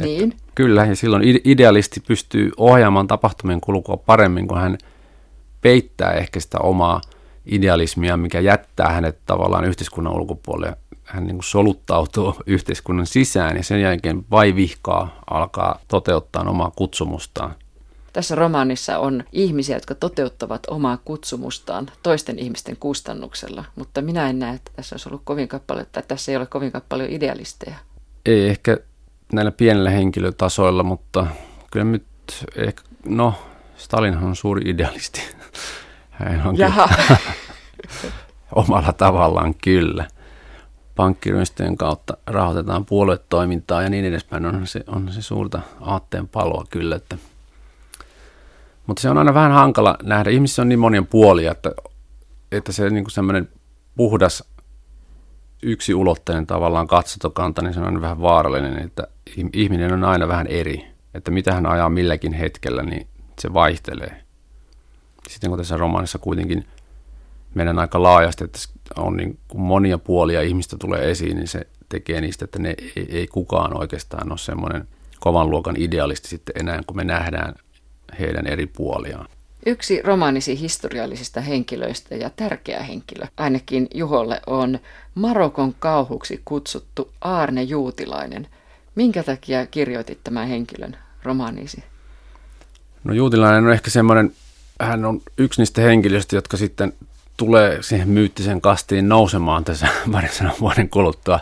Niin. 0.00 0.32
Että, 0.32 0.42
kyllä, 0.54 0.84
ja 0.84 0.96
silloin 0.96 1.40
idealisti 1.44 2.00
pystyy 2.00 2.50
ohjaamaan 2.56 3.06
tapahtumien 3.06 3.60
kulkua 3.60 3.96
paremmin, 3.96 4.48
kun 4.48 4.60
hän 4.60 4.78
peittää 5.60 6.12
ehkä 6.12 6.40
sitä 6.40 6.58
omaa 6.58 7.00
idealismia, 7.46 8.16
mikä 8.16 8.40
jättää 8.40 8.92
hänet 8.92 9.18
tavallaan 9.26 9.64
yhteiskunnan 9.64 10.14
ulkopuolelle. 10.14 10.76
Hän 11.04 11.24
niin 11.24 11.36
kuin 11.36 11.44
soluttautuu 11.44 12.34
yhteiskunnan 12.46 13.06
sisään 13.06 13.56
ja 13.56 13.62
sen 13.62 13.80
jälkeen 13.80 14.24
vai 14.30 14.54
vihkaa 14.54 15.20
alkaa 15.30 15.78
toteuttaa 15.88 16.42
omaa 16.48 16.72
kutsumustaan. 16.76 17.54
Tässä 18.12 18.34
romaanissa 18.34 18.98
on 18.98 19.24
ihmisiä, 19.32 19.76
jotka 19.76 19.94
toteuttavat 19.94 20.62
omaa 20.68 20.98
kutsumustaan 21.04 21.90
toisten 22.02 22.38
ihmisten 22.38 22.76
kustannuksella, 22.76 23.64
mutta 23.76 24.02
minä 24.02 24.30
en 24.30 24.38
näe, 24.38 24.54
että 24.54 24.70
tässä 24.76 24.94
olisi 24.94 25.08
ollut 25.08 25.22
kovin 25.24 25.48
paljon, 25.66 25.82
että 25.82 26.02
tässä 26.02 26.32
ei 26.32 26.36
ole 26.36 26.46
kovin 26.46 26.72
paljon 26.88 27.10
idealisteja. 27.10 27.76
Ei 28.26 28.48
ehkä 28.48 28.78
näillä 29.32 29.52
pienillä 29.52 29.90
henkilötasoilla, 29.90 30.82
mutta 30.82 31.26
kyllä 31.70 31.86
nyt 31.86 32.04
ehkä, 32.56 32.82
no 33.06 33.34
Stalin 33.76 34.16
on 34.16 34.36
suuri 34.36 34.70
idealisti. 34.70 35.20
Hän 36.10 36.46
on 36.46 36.58
Jaha. 36.58 36.88
omalla 38.54 38.92
tavallaan 38.92 39.54
kyllä. 39.54 40.06
Pankkiryöstöjen 40.96 41.76
kautta 41.76 42.16
rahoitetaan 42.26 42.86
puoluetoimintaa 42.86 43.82
ja 43.82 43.90
niin 43.90 44.04
edespäin. 44.04 44.46
On 44.46 44.66
se, 44.66 44.84
on 44.86 45.12
se 45.12 45.22
suurta 45.22 45.60
aatteen 45.80 46.28
paloa 46.28 46.64
kyllä. 46.70 46.96
Että. 46.96 47.18
Mutta 48.86 49.02
se 49.02 49.10
on 49.10 49.18
aina 49.18 49.34
vähän 49.34 49.52
hankala 49.52 49.96
nähdä. 50.02 50.30
Ihmisissä 50.30 50.62
on 50.62 50.68
niin 50.68 50.78
monia 50.78 51.02
puolia, 51.02 51.52
että, 51.52 51.72
että 52.52 52.72
se 52.72 52.90
niin 52.90 53.04
kuin 53.04 53.48
puhdas 53.96 54.44
yksi 55.62 55.94
ulotteinen 55.94 56.46
tavallaan 56.46 56.86
katsotokanta, 56.86 57.62
niin 57.62 57.74
se 57.74 57.80
on 57.80 58.00
vähän 58.00 58.20
vaarallinen, 58.20 58.78
että 58.78 59.08
ihminen 59.52 59.92
on 59.92 60.04
aina 60.04 60.28
vähän 60.28 60.46
eri. 60.46 60.86
Että 61.14 61.30
mitä 61.30 61.54
hän 61.54 61.66
ajaa 61.66 61.90
milläkin 61.90 62.32
hetkellä, 62.32 62.82
niin 62.82 63.06
se 63.38 63.54
vaihtelee. 63.54 64.22
Sitten 65.28 65.50
kun 65.50 65.58
tässä 65.58 65.76
romaanissa 65.76 66.18
kuitenkin 66.18 66.64
mennään 67.54 67.78
aika 67.78 68.02
laajasti, 68.02 68.44
että 68.44 68.58
on 68.96 69.16
niin 69.16 69.38
kuin 69.48 69.60
monia 69.62 69.98
puolia 69.98 70.42
ihmistä 70.42 70.76
tulee 70.80 71.10
esiin, 71.10 71.36
niin 71.36 71.48
se 71.48 71.66
tekee 71.88 72.20
niistä, 72.20 72.44
että 72.44 72.58
ne 72.58 72.74
ei, 72.96 73.06
ei 73.08 73.26
kukaan 73.26 73.80
oikeastaan 73.80 74.30
ole 74.32 74.38
semmoinen 74.38 74.88
kovan 75.20 75.50
luokan 75.50 75.76
idealisti 75.78 76.28
sitten 76.28 76.54
enää, 76.60 76.80
kun 76.86 76.96
me 76.96 77.04
nähdään 77.04 77.54
heidän 78.18 78.46
eri 78.46 78.66
puoliaan. 78.66 79.26
Yksi 79.66 80.02
romaanisi 80.02 80.60
historiallisista 80.60 81.40
henkilöistä 81.40 82.14
ja 82.14 82.30
tärkeä 82.30 82.82
henkilö, 82.82 83.26
ainakin 83.36 83.88
Juholle, 83.94 84.40
on 84.46 84.78
Marokon 85.14 85.74
kauhuksi 85.78 86.42
kutsuttu 86.44 87.12
Aarne 87.20 87.62
Juutilainen. 87.62 88.48
Minkä 88.94 89.22
takia 89.22 89.66
kirjoitit 89.66 90.18
tämän 90.24 90.48
henkilön 90.48 90.96
romaanisi? 91.22 91.84
No 93.04 93.14
Juutilainen 93.14 93.64
on 93.64 93.72
ehkä 93.72 93.90
semmoinen, 93.90 94.32
hän 94.80 95.04
on 95.04 95.20
yksi 95.38 95.60
niistä 95.60 95.80
henkilöistä, 95.80 96.36
jotka 96.36 96.56
sitten 96.56 96.92
tulee 97.36 97.82
siihen 97.82 98.08
myyttisen 98.08 98.60
kastiin 98.60 99.08
nousemaan 99.08 99.64
tässä 99.64 99.88
parin 100.12 100.30
vuoden 100.60 100.88
kuluttua. 100.88 101.40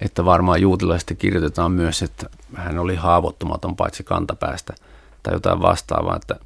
Että 0.00 0.24
varmaan 0.24 0.60
juutilaisesti 0.60 1.14
kirjoitetaan 1.14 1.72
myös, 1.72 2.02
että 2.02 2.26
hän 2.54 2.78
oli 2.78 2.94
haavoittumaton 2.94 3.76
paitsi 3.76 4.04
kantapäästä 4.04 4.74
tai 5.22 5.34
jotain 5.34 5.62
vastaavaa. 5.62 6.16
Että 6.16 6.36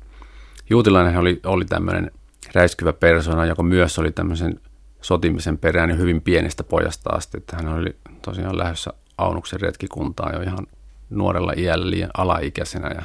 Juutilainen 0.71 1.17
oli, 1.17 1.41
oli 1.45 1.65
tämmöinen 1.65 2.11
räiskyvä 2.55 2.93
persona, 2.93 3.47
joka 3.47 3.63
myös 3.63 3.99
oli 3.99 4.13
tämmöisen 4.13 4.61
sotimisen 5.03 5.59
perään 5.59 5.99
hyvin 5.99 6.23
pienestä 6.23 6.65
pojasta 6.65 7.11
asti. 7.11 7.39
Että 7.39 7.57
hän 7.57 7.69
oli 7.69 7.97
tosiaan 8.23 8.59
lähdössä 8.59 8.91
Aunuksen 9.19 9.61
retkikuntaa 9.61 10.33
jo 10.33 10.41
ihan 10.41 10.67
nuorella 11.11 11.53
iällä 11.57 11.91
liian 11.91 12.11
alaikäisenä 12.17 12.89
ja 12.89 13.03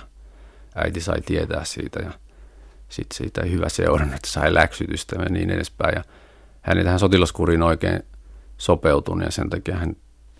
äiti 0.75 1.01
sai 1.01 1.21
tietää 1.21 1.65
siitä 1.65 1.99
ja 1.99 2.12
sitten 2.89 3.17
siitä 3.17 3.41
ei 3.41 3.51
hyvä 3.51 3.69
seurannut, 3.69 4.15
että 4.15 4.30
sai 4.30 4.54
läksytystä 4.54 5.15
ja 5.19 5.30
niin 5.30 5.49
edespäin. 5.49 5.95
Ja 5.95 6.04
hän 6.62 6.78
ei 6.78 6.84
tähän 6.84 6.99
sotilaskuriin 6.99 7.63
oikein 7.63 7.99
sopeutunut 8.58 9.25
ja 9.25 9.32
sen 9.32 9.49
takia 9.49 9.75
hän 9.75 9.95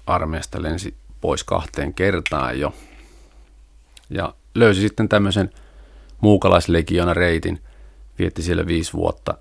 armeijasta 0.07 0.61
lensi 0.61 0.95
pois 1.21 1.43
kahteen 1.43 1.93
kertaan 1.93 2.59
jo. 2.59 2.73
Ja 4.09 4.33
löysi 4.55 4.81
sitten 4.81 5.09
tämmöisen 5.09 5.49
muukalaislegiona 6.25 7.13
reitin, 7.13 7.61
vietti 8.19 8.41
siellä 8.41 8.65
viisi 8.67 8.93
vuotta, 8.93 9.38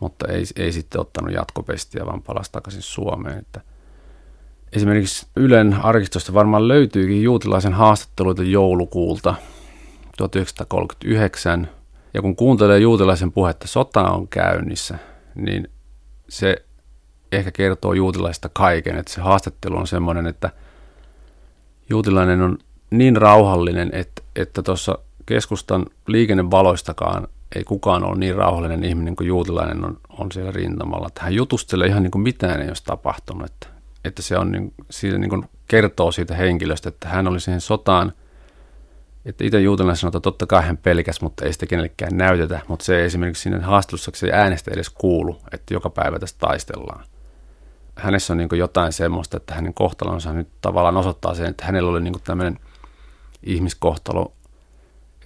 mutta 0.00 0.28
ei, 0.28 0.44
ei 0.56 0.72
sitten 0.72 1.00
ottanut 1.00 1.32
jatkopestiä, 1.32 2.06
vaan 2.06 2.22
palasi 2.22 2.52
takaisin 2.52 2.82
Suomeen. 2.82 3.38
Että 3.38 3.60
esimerkiksi 4.72 5.26
Ylen 5.36 5.74
arkistosta 5.82 6.34
varmaan 6.34 6.68
löytyykin 6.68 7.22
juutilaisen 7.22 7.72
haastatteluita 7.72 8.42
joulukuulta 8.42 9.34
1939. 10.16 11.68
Ja 12.14 12.22
kun 12.22 12.36
kuuntelee 12.36 12.78
juutilaisen 12.78 13.32
puhetta, 13.32 13.68
sota 13.68 14.00
on 14.00 14.28
käynnissä, 14.28 14.98
niin 15.34 15.68
se 16.28 16.64
ehkä 17.32 17.50
kertoo 17.50 17.92
juutilaista 17.92 18.48
kaiken. 18.52 18.96
Että 18.96 19.12
se 19.12 19.20
haastattelu 19.20 19.76
on 19.76 19.86
semmoinen, 19.86 20.26
että 20.26 20.50
juutilainen 21.90 22.42
on 22.42 22.58
niin 22.90 23.16
rauhallinen, 23.16 23.90
että, 23.92 24.22
että 24.36 24.62
tuossa 24.62 24.98
keskustan 25.28 25.86
liikennevaloistakaan 26.06 27.28
ei 27.56 27.64
kukaan 27.64 28.04
ole 28.04 28.18
niin 28.18 28.36
rauhallinen 28.36 28.84
ihminen 28.84 29.16
kuin 29.16 29.26
juutilainen 29.26 29.84
on, 29.84 29.98
on 30.18 30.32
siellä 30.32 30.50
rintamalla. 30.50 31.06
Että 31.06 31.22
hän 31.22 31.34
jutustelee 31.34 31.88
ihan 31.88 32.02
niin 32.02 32.10
kuin 32.10 32.22
mitään 32.22 32.62
ei 32.62 32.68
olisi 32.68 32.84
tapahtunut. 32.84 33.50
Että, 33.50 33.66
että 34.04 34.22
se 34.22 34.38
on 34.38 34.52
niin, 34.52 34.74
siitä 34.90 35.18
niin 35.18 35.30
kuin 35.30 35.44
kertoo 35.68 36.12
siitä 36.12 36.34
henkilöstä, 36.34 36.88
että 36.88 37.08
hän 37.08 37.28
oli 37.28 37.40
siihen 37.40 37.60
sotaan– 37.60 38.12
että 39.28 39.44
itse 39.44 39.60
juutalainen 39.60 39.96
sanoo, 39.96 40.08
että 40.08 40.20
totta 40.20 40.46
kai 40.46 40.62
hän 40.62 40.76
pelkäs, 40.76 41.20
mutta 41.20 41.44
ei 41.44 41.52
sitä 41.52 41.66
kenellekään 41.66 42.16
näytetä, 42.16 42.60
mutta 42.68 42.84
se 42.84 43.04
esimerkiksi 43.04 43.42
siinä 43.42 43.60
haastattelussa 43.60 44.10
se 44.14 44.30
äänestä 44.32 44.70
edes 44.74 44.90
kuulu, 44.90 45.36
että 45.52 45.74
joka 45.74 45.90
päivä 45.90 46.18
tästä 46.18 46.38
taistellaan. 46.38 47.04
hänessä 47.96 48.32
on 48.32 48.36
niin 48.36 48.48
jotain 48.52 48.92
semmoista, 48.92 49.36
että 49.36 49.54
hänen 49.54 49.74
kohtalonsa 49.74 50.32
nyt 50.32 50.48
tavallaan 50.60 50.96
osoittaa 50.96 51.34
sen, 51.34 51.46
että 51.46 51.64
hänellä 51.64 51.90
oli 51.90 52.00
niin 52.00 52.14
tämmöinen 52.24 52.58
ihmiskohtalo, 53.42 54.32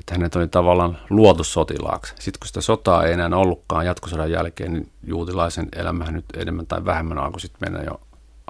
että 0.01 0.15
hänet 0.15 0.37
oli 0.37 0.49
tavallaan 0.49 0.99
luotu 1.11 1.45
sotilaaksi. 1.45 2.15
Sitten 2.19 2.39
kun 2.41 2.47
sitä 2.47 2.61
sotaa 2.61 3.05
ei 3.05 3.13
enää 3.13 3.29
ollutkaan 3.29 3.87
jatkosodan 3.87 4.31
jälkeen, 4.31 4.73
niin 4.73 4.93
juutilaisen 5.07 5.69
elämähän 5.77 6.15
nyt 6.15 6.25
enemmän 6.37 6.67
tai 6.67 6.85
vähemmän 6.85 7.19
alkoi 7.19 7.41
sitten 7.41 7.71
mennä 7.71 7.85
jo 7.85 8.01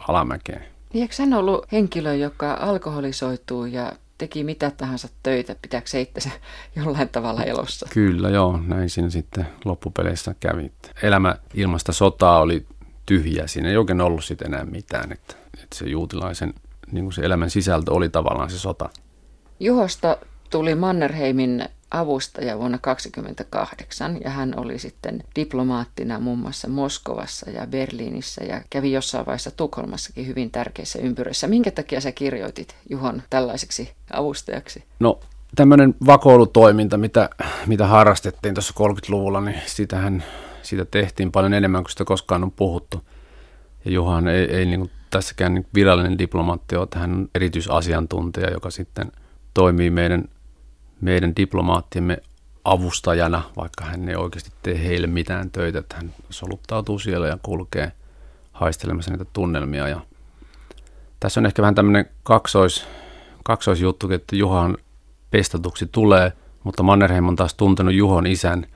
alamäkeen. 0.08 0.64
Niin 0.92 1.02
eikö 1.02 1.14
hän 1.18 1.34
ollut 1.34 1.72
henkilö, 1.72 2.14
joka 2.14 2.54
alkoholisoituu 2.54 3.64
ja 3.64 3.92
teki 4.18 4.44
mitä 4.44 4.70
tahansa 4.70 5.08
töitä, 5.22 5.56
pitääkö 5.62 5.88
se 5.88 6.00
itse 6.00 6.32
jollain 6.76 7.08
tavalla 7.08 7.44
elossa? 7.44 7.86
Kyllä 7.92 8.30
joo, 8.30 8.60
näin 8.66 8.90
siinä 8.90 9.10
sitten 9.10 9.46
loppupeleissä 9.64 10.34
kävi. 10.40 10.72
Elämä 11.02 11.36
ilmasta 11.54 11.92
sotaa 11.92 12.40
oli 12.40 12.66
tyhjä, 13.06 13.46
siinä 13.46 13.68
ei 13.68 13.76
oikein 13.76 14.00
ollut 14.00 14.24
sitten 14.24 14.54
enää 14.54 14.64
mitään, 14.64 15.12
että, 15.12 15.34
että 15.62 15.76
se 15.76 15.84
juutilaisen 15.84 16.54
niin 16.92 17.04
kuin 17.04 17.12
se 17.12 17.22
elämän 17.22 17.50
sisältö 17.50 17.92
oli 17.92 18.08
tavallaan 18.08 18.50
se 18.50 18.58
sota. 18.58 18.88
Juhosta 19.60 20.16
tuli 20.52 20.74
Mannerheimin 20.74 21.64
avustaja 21.90 22.58
vuonna 22.58 22.78
1928 22.78 24.18
ja 24.24 24.30
hän 24.30 24.54
oli 24.56 24.78
sitten 24.78 25.24
diplomaattina 25.36 26.18
muun 26.18 26.38
muassa 26.38 26.68
Moskovassa 26.68 27.50
ja 27.50 27.66
Berliinissä 27.66 28.44
ja 28.44 28.60
kävi 28.70 28.92
jossain 28.92 29.26
vaiheessa 29.26 29.50
Tukholmassakin 29.50 30.26
hyvin 30.26 30.50
tärkeissä 30.50 30.98
ympyröissä. 30.98 31.48
Minkä 31.48 31.70
takia 31.70 32.00
sä 32.00 32.12
kirjoitit 32.12 32.76
Juhon 32.90 33.22
tällaiseksi 33.30 33.92
avustajaksi? 34.12 34.84
No 35.00 35.20
tämmöinen 35.56 35.94
vakoilutoiminta, 36.06 36.98
mitä, 36.98 37.30
mitä 37.66 37.86
harrastettiin 37.86 38.54
tuossa 38.54 38.74
30-luvulla, 38.78 39.40
niin 39.40 39.60
sitähän, 39.66 40.24
sitä 40.62 40.84
tehtiin 40.84 41.32
paljon 41.32 41.54
enemmän 41.54 41.82
kuin 41.82 41.90
sitä 41.90 42.04
koskaan 42.04 42.42
on 42.42 42.52
puhuttu. 42.52 43.00
Ja 43.84 43.90
Juhan 43.90 44.28
ei, 44.28 44.56
ei 44.56 44.66
niin 44.66 44.80
kuin 44.80 44.90
tässäkään 45.10 45.54
niin 45.54 45.66
virallinen 45.74 46.18
diplomaatti 46.18 46.76
ole, 46.76 46.84
että 46.84 46.98
hän 46.98 47.12
on 47.12 47.28
erityisasiantuntija, 47.34 48.50
joka 48.50 48.70
sitten 48.70 49.12
toimii 49.54 49.90
meidän 49.90 50.24
meidän 51.02 51.36
diplomaattimme 51.36 52.18
avustajana, 52.64 53.42
vaikka 53.56 53.84
hän 53.84 54.08
ei 54.08 54.16
oikeasti 54.16 54.50
tee 54.62 54.84
heille 54.84 55.06
mitään 55.06 55.50
töitä, 55.50 55.78
että 55.78 55.96
hän 55.96 56.14
soluttautuu 56.30 56.98
siellä 56.98 57.26
ja 57.26 57.38
kulkee 57.42 57.92
haistelemassa 58.52 59.10
niitä 59.10 59.24
tunnelmia. 59.32 59.88
Ja 59.88 60.00
tässä 61.20 61.40
on 61.40 61.46
ehkä 61.46 61.62
vähän 61.62 61.74
tämmöinen 61.74 62.06
kaksois, 62.22 62.86
kaksoisjuttu, 63.44 64.10
että 64.10 64.36
Juhan 64.36 64.78
pestatuksi 65.30 65.86
tulee, 65.92 66.32
mutta 66.64 66.82
Mannerheim 66.82 67.28
on 67.28 67.36
taas 67.36 67.54
tuntenut 67.54 67.94
Juhon 67.94 68.26
isän. 68.26 68.66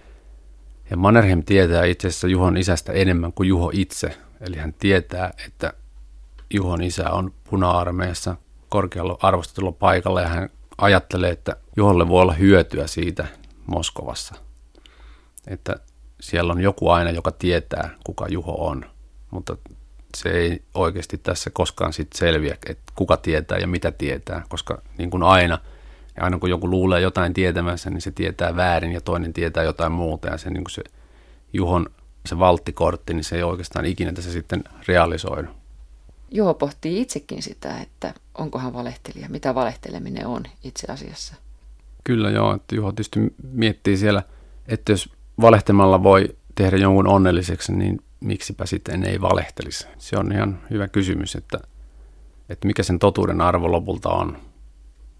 Ja 0.90 0.96
Mannerheim 0.96 1.42
tietää 1.44 1.84
itse 1.84 2.08
asiassa 2.08 2.28
Juhon 2.28 2.56
isästä 2.56 2.92
enemmän 2.92 3.32
kuin 3.32 3.48
Juho 3.48 3.70
itse. 3.74 4.16
Eli 4.40 4.56
hän 4.56 4.74
tietää, 4.78 5.32
että 5.46 5.72
Juhon 6.54 6.82
isä 6.82 7.10
on 7.10 7.32
puna-armeijassa 7.50 8.36
korkealla 8.68 9.18
arvostetulla 9.22 9.72
paikalla 9.72 10.20
ja 10.20 10.28
hän 10.28 10.50
ajattelee, 10.78 11.30
että 11.30 11.56
Juholle 11.76 12.08
voi 12.08 12.22
olla 12.22 12.32
hyötyä 12.32 12.86
siitä 12.86 13.26
Moskovassa. 13.66 14.34
Että 15.46 15.76
siellä 16.20 16.52
on 16.52 16.60
joku 16.60 16.90
aina, 16.90 17.10
joka 17.10 17.32
tietää, 17.32 17.90
kuka 18.04 18.26
Juho 18.28 18.66
on, 18.66 18.84
mutta 19.30 19.56
se 20.16 20.28
ei 20.28 20.62
oikeasti 20.74 21.18
tässä 21.18 21.50
koskaan 21.50 21.92
sit 21.92 22.12
selviä, 22.14 22.56
että 22.66 22.92
kuka 22.94 23.16
tietää 23.16 23.58
ja 23.58 23.66
mitä 23.66 23.92
tietää, 23.92 24.44
koska 24.48 24.82
niin 24.98 25.10
kuin 25.10 25.22
aina, 25.22 25.58
ja 26.16 26.24
aina 26.24 26.38
kun 26.38 26.50
joku 26.50 26.70
luulee 26.70 27.00
jotain 27.00 27.34
tietämässä, 27.34 27.90
niin 27.90 28.00
se 28.00 28.10
tietää 28.10 28.56
väärin 28.56 28.92
ja 28.92 29.00
toinen 29.00 29.32
tietää 29.32 29.64
jotain 29.64 29.92
muuta 29.92 30.28
ja 30.28 30.38
se, 30.38 30.50
niin 30.50 30.64
kuin 30.64 30.72
se 30.72 30.82
Juhon 31.52 31.86
se 32.26 32.38
valttikortti, 32.38 33.14
niin 33.14 33.24
se 33.24 33.36
ei 33.36 33.42
oikeastaan 33.42 33.84
ikinä 33.84 34.12
tässä 34.12 34.32
sitten 34.32 34.64
realisoidu. 34.88 35.48
Juho 36.30 36.54
pohtii 36.54 37.00
itsekin 37.00 37.42
sitä, 37.42 37.80
että 37.80 38.14
onkohan 38.34 38.72
valehtelija, 38.72 39.28
mitä 39.28 39.54
valehteleminen 39.54 40.26
on 40.26 40.42
itse 40.64 40.92
asiassa. 40.92 41.34
Kyllä 42.04 42.30
joo, 42.30 42.54
että 42.54 42.74
Juho 42.74 42.92
tietysti 42.92 43.20
miettii 43.52 43.96
siellä, 43.96 44.22
että 44.68 44.92
jos 44.92 45.10
valehtemalla 45.40 46.02
voi 46.02 46.36
tehdä 46.54 46.76
jonkun 46.76 47.08
onnelliseksi, 47.08 47.72
niin 47.72 48.00
miksipä 48.20 48.66
sitten 48.66 49.04
ei 49.04 49.20
valehtelisi. 49.20 49.86
Se 49.98 50.16
on 50.18 50.32
ihan 50.32 50.60
hyvä 50.70 50.88
kysymys, 50.88 51.36
että, 51.36 51.58
että 52.48 52.66
mikä 52.66 52.82
sen 52.82 52.98
totuuden 52.98 53.40
arvo 53.40 53.72
lopulta 53.72 54.08
on. 54.08 54.38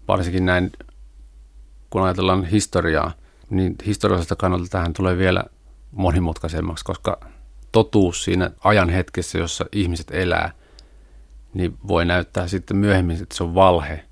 Varsinkin 0.07 0.45
näin, 0.45 0.71
kun 1.89 2.03
ajatellaan 2.03 2.45
historiaa, 2.45 3.11
niin 3.49 3.75
historiallisesta 3.85 4.35
kannalta 4.35 4.67
tähän 4.69 4.93
tulee 4.93 5.17
vielä 5.17 5.43
monimutkaisemmaksi, 5.91 6.85
koska 6.85 7.19
totuus 7.71 8.23
siinä 8.23 8.51
ajan 8.63 8.89
hetkessä, 8.89 9.37
jossa 9.37 9.65
ihmiset 9.71 10.11
elää– 10.11 10.51
niin 11.57 11.77
voi 11.87 12.05
näyttää 12.05 12.47
sitten 12.47 12.77
myöhemmin, 12.77 13.21
että 13.21 13.35
se 13.35 13.43
on 13.43 13.55
valhe. 13.55 14.03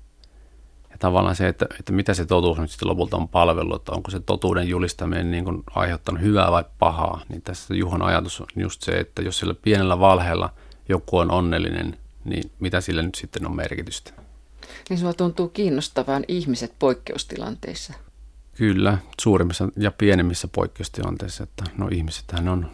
Ja 0.90 0.96
tavallaan 0.98 1.36
se, 1.36 1.48
että, 1.48 1.66
että 1.80 1.92
mitä 1.92 2.14
se 2.14 2.26
totuus 2.26 2.58
nyt 2.58 2.70
sitten 2.70 2.88
lopulta 2.88 3.16
on 3.16 3.28
palvellut, 3.28 3.82
että 3.82 3.92
onko 3.92 4.10
se 4.10 4.20
totuuden 4.20 4.68
julistaminen 4.68 5.30
niin 5.30 5.44
kuin 5.44 5.62
aiheuttanut 5.70 6.20
hyvää 6.22 6.50
vai 6.50 6.64
pahaa, 6.78 7.20
niin 7.28 7.42
tässä 7.42 7.74
Juhon 7.74 8.02
ajatus 8.02 8.40
on 8.40 8.46
just 8.56 8.82
se, 8.82 8.92
että 8.92 9.22
jos 9.22 9.38
sillä 9.38 9.54
pienellä 9.62 10.00
valheella 10.00 10.50
joku 10.88 11.18
on 11.18 11.30
onnellinen, 11.30 11.96
niin 12.24 12.50
mitä 12.60 12.80
sillä 12.80 13.02
nyt 13.02 13.14
sitten 13.14 13.46
on 13.46 13.56
merkitystä. 13.56 14.12
Niin 14.88 14.98
sinua 14.98 15.12
tuntuu 15.12 15.48
kiinnostavan 15.48 16.24
ihmiset 16.28 16.72
poikkeustilanteissa. 16.78 17.94
Kyllä, 18.56 18.98
suurimmissa 19.20 19.68
ja 19.76 19.90
pienemmissä 19.90 20.48
poikkeustilanteissa, 20.48 21.42
että 21.42 21.64
no 21.78 21.88
ihmisethän 21.88 22.48
on 22.48 22.70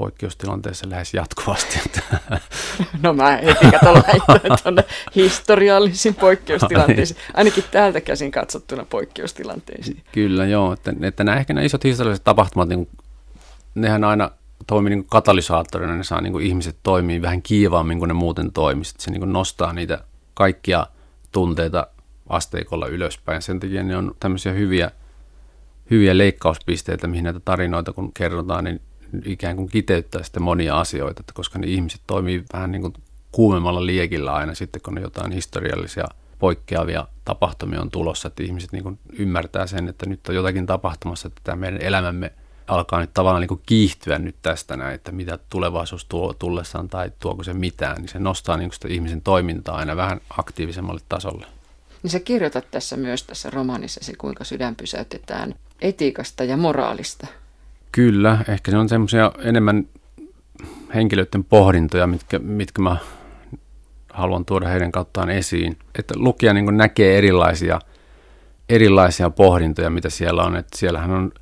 poikkeustilanteessa 0.00 0.90
lähes 0.90 1.14
jatkuvasti. 1.14 1.80
No 3.02 3.12
mä 3.12 3.38
heti 3.44 3.70
kato 3.70 3.92
laittaa 3.92 4.56
tuonne 4.62 4.84
historiallisiin 5.16 6.14
poikkeustilanteisiin, 6.26 7.20
ainakin 7.34 7.64
täältä 7.70 8.00
käsin 8.00 8.30
katsottuna 8.30 8.84
poikkeustilanteisiin. 8.90 10.02
Kyllä 10.12 10.46
joo, 10.46 10.72
että, 10.72 10.94
että 11.02 11.24
nämä 11.24 11.38
ehkä 11.38 11.54
nämä 11.54 11.64
isot 11.64 11.84
historialliset 11.84 12.24
tapahtumat, 12.24 12.68
niin 12.68 12.88
nehän 13.74 14.04
aina 14.04 14.30
toimii 14.66 14.90
niin 14.90 15.04
katalysaattorina, 15.04 15.96
ne 15.96 16.04
saa 16.04 16.20
niin 16.20 16.32
kuin 16.32 16.46
ihmiset 16.46 16.76
toimii 16.82 17.22
vähän 17.22 17.42
kiivaammin 17.42 17.98
kuin 17.98 18.08
ne 18.08 18.14
muuten 18.14 18.52
toimisivat. 18.52 19.00
Se 19.00 19.10
niin 19.10 19.20
kuin 19.20 19.32
nostaa 19.32 19.72
niitä 19.72 20.04
kaikkia 20.34 20.86
tunteita 21.32 21.86
asteikolla 22.28 22.86
ylöspäin. 22.86 23.42
Sen 23.42 23.60
takia 23.60 23.82
ne 23.82 23.96
on 23.96 24.14
tämmöisiä 24.20 24.52
hyviä, 24.52 24.90
hyviä 25.90 26.18
leikkauspisteitä, 26.18 27.06
mihin 27.06 27.24
näitä 27.24 27.40
tarinoita 27.40 27.92
kun 27.92 28.12
kerrotaan, 28.12 28.64
niin 28.64 28.80
ikään 29.24 29.56
kuin 29.56 29.68
kiteyttää 29.68 30.22
sitten 30.22 30.42
monia 30.42 30.80
asioita, 30.80 31.20
että 31.20 31.32
koska 31.32 31.58
ne 31.58 31.66
ihmiset 31.66 32.00
toimii 32.06 32.44
vähän 32.52 32.72
niin 32.72 32.82
kuin 32.82 32.94
kuumemmalla 33.32 33.86
liekillä 33.86 34.32
aina 34.32 34.54
sitten, 34.54 34.82
kun 34.82 35.00
jotain 35.00 35.32
historiallisia 35.32 36.04
poikkeavia 36.38 37.06
tapahtumia 37.24 37.80
on 37.80 37.90
tulossa, 37.90 38.28
että 38.28 38.42
ihmiset 38.42 38.72
niin 38.72 38.98
ymmärtää 39.12 39.66
sen, 39.66 39.88
että 39.88 40.06
nyt 40.06 40.28
on 40.28 40.34
jotakin 40.34 40.66
tapahtumassa, 40.66 41.28
että 41.28 41.40
tämä 41.44 41.56
meidän 41.56 41.82
elämämme 41.82 42.32
alkaa 42.66 43.00
nyt 43.00 43.14
tavallaan 43.14 43.46
niin 43.48 43.60
kiihtyä 43.66 44.18
nyt 44.18 44.36
tästä 44.42 44.76
näin, 44.76 44.94
että 44.94 45.12
mitä 45.12 45.38
tulevaisuus 45.50 46.04
tuo 46.04 46.34
tullessaan 46.34 46.88
tai 46.88 47.12
tuoko 47.18 47.42
se 47.42 47.54
mitään, 47.54 47.96
niin 47.96 48.08
se 48.08 48.18
nostaa 48.18 48.56
niin 48.56 48.72
sitä 48.72 48.88
ihmisen 48.88 49.22
toimintaa 49.22 49.76
aina 49.76 49.96
vähän 49.96 50.20
aktiivisemmalle 50.38 51.00
tasolle. 51.08 51.46
Niin 52.02 52.10
sä 52.10 52.20
kirjoitat 52.20 52.70
tässä 52.70 52.96
myös 52.96 53.22
tässä 53.22 53.50
romaanissasi, 53.50 54.12
kuinka 54.18 54.44
sydän 54.44 54.76
pysäytetään 54.76 55.54
etiikasta 55.80 56.44
ja 56.44 56.56
moraalista. 56.56 57.26
Kyllä, 57.92 58.38
ehkä 58.48 58.70
se 58.70 58.76
on 58.76 58.88
semmoisia 58.88 59.32
enemmän 59.38 59.88
henkilöiden 60.94 61.44
pohdintoja, 61.44 62.06
mitkä, 62.06 62.38
mitkä 62.38 62.82
mä 62.82 62.96
haluan 64.12 64.44
tuoda 64.44 64.68
heidän 64.68 64.92
kauttaan 64.92 65.30
esiin. 65.30 65.76
Että 65.98 66.14
lukija 66.16 66.54
niin 66.54 66.76
näkee 66.76 67.18
erilaisia, 67.18 67.80
erilaisia 68.68 69.30
pohdintoja, 69.30 69.90
mitä 69.90 70.10
siellä 70.10 70.42
on. 70.42 70.56
Että 70.56 70.78
siellähän 70.78 71.10
on 71.10 71.32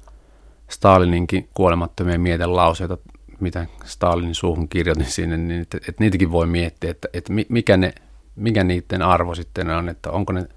Stalininkin 0.71 1.49
kuolemattomia 1.55 2.19
mietelauseita, 2.19 2.99
mitä 3.41 3.67
Stalinin 3.85 4.35
suuhun 4.35 4.69
kirjoitin 4.69 5.07
sinne, 5.07 5.37
niin 5.37 5.61
että, 5.61 5.77
että 5.77 6.05
niitäkin 6.05 6.33
voi 6.33 6.47
miettiä, 6.47 6.91
että, 6.91 7.09
että 7.13 7.33
mikä, 7.49 7.77
ne, 7.77 7.93
mikä 8.37 8.65
niiden 8.65 9.03
arvo 9.03 9.35
sitten 9.35 9.71
on, 9.71 9.89
että 9.89 10.11
onko 10.11 10.33
ne 10.33 10.49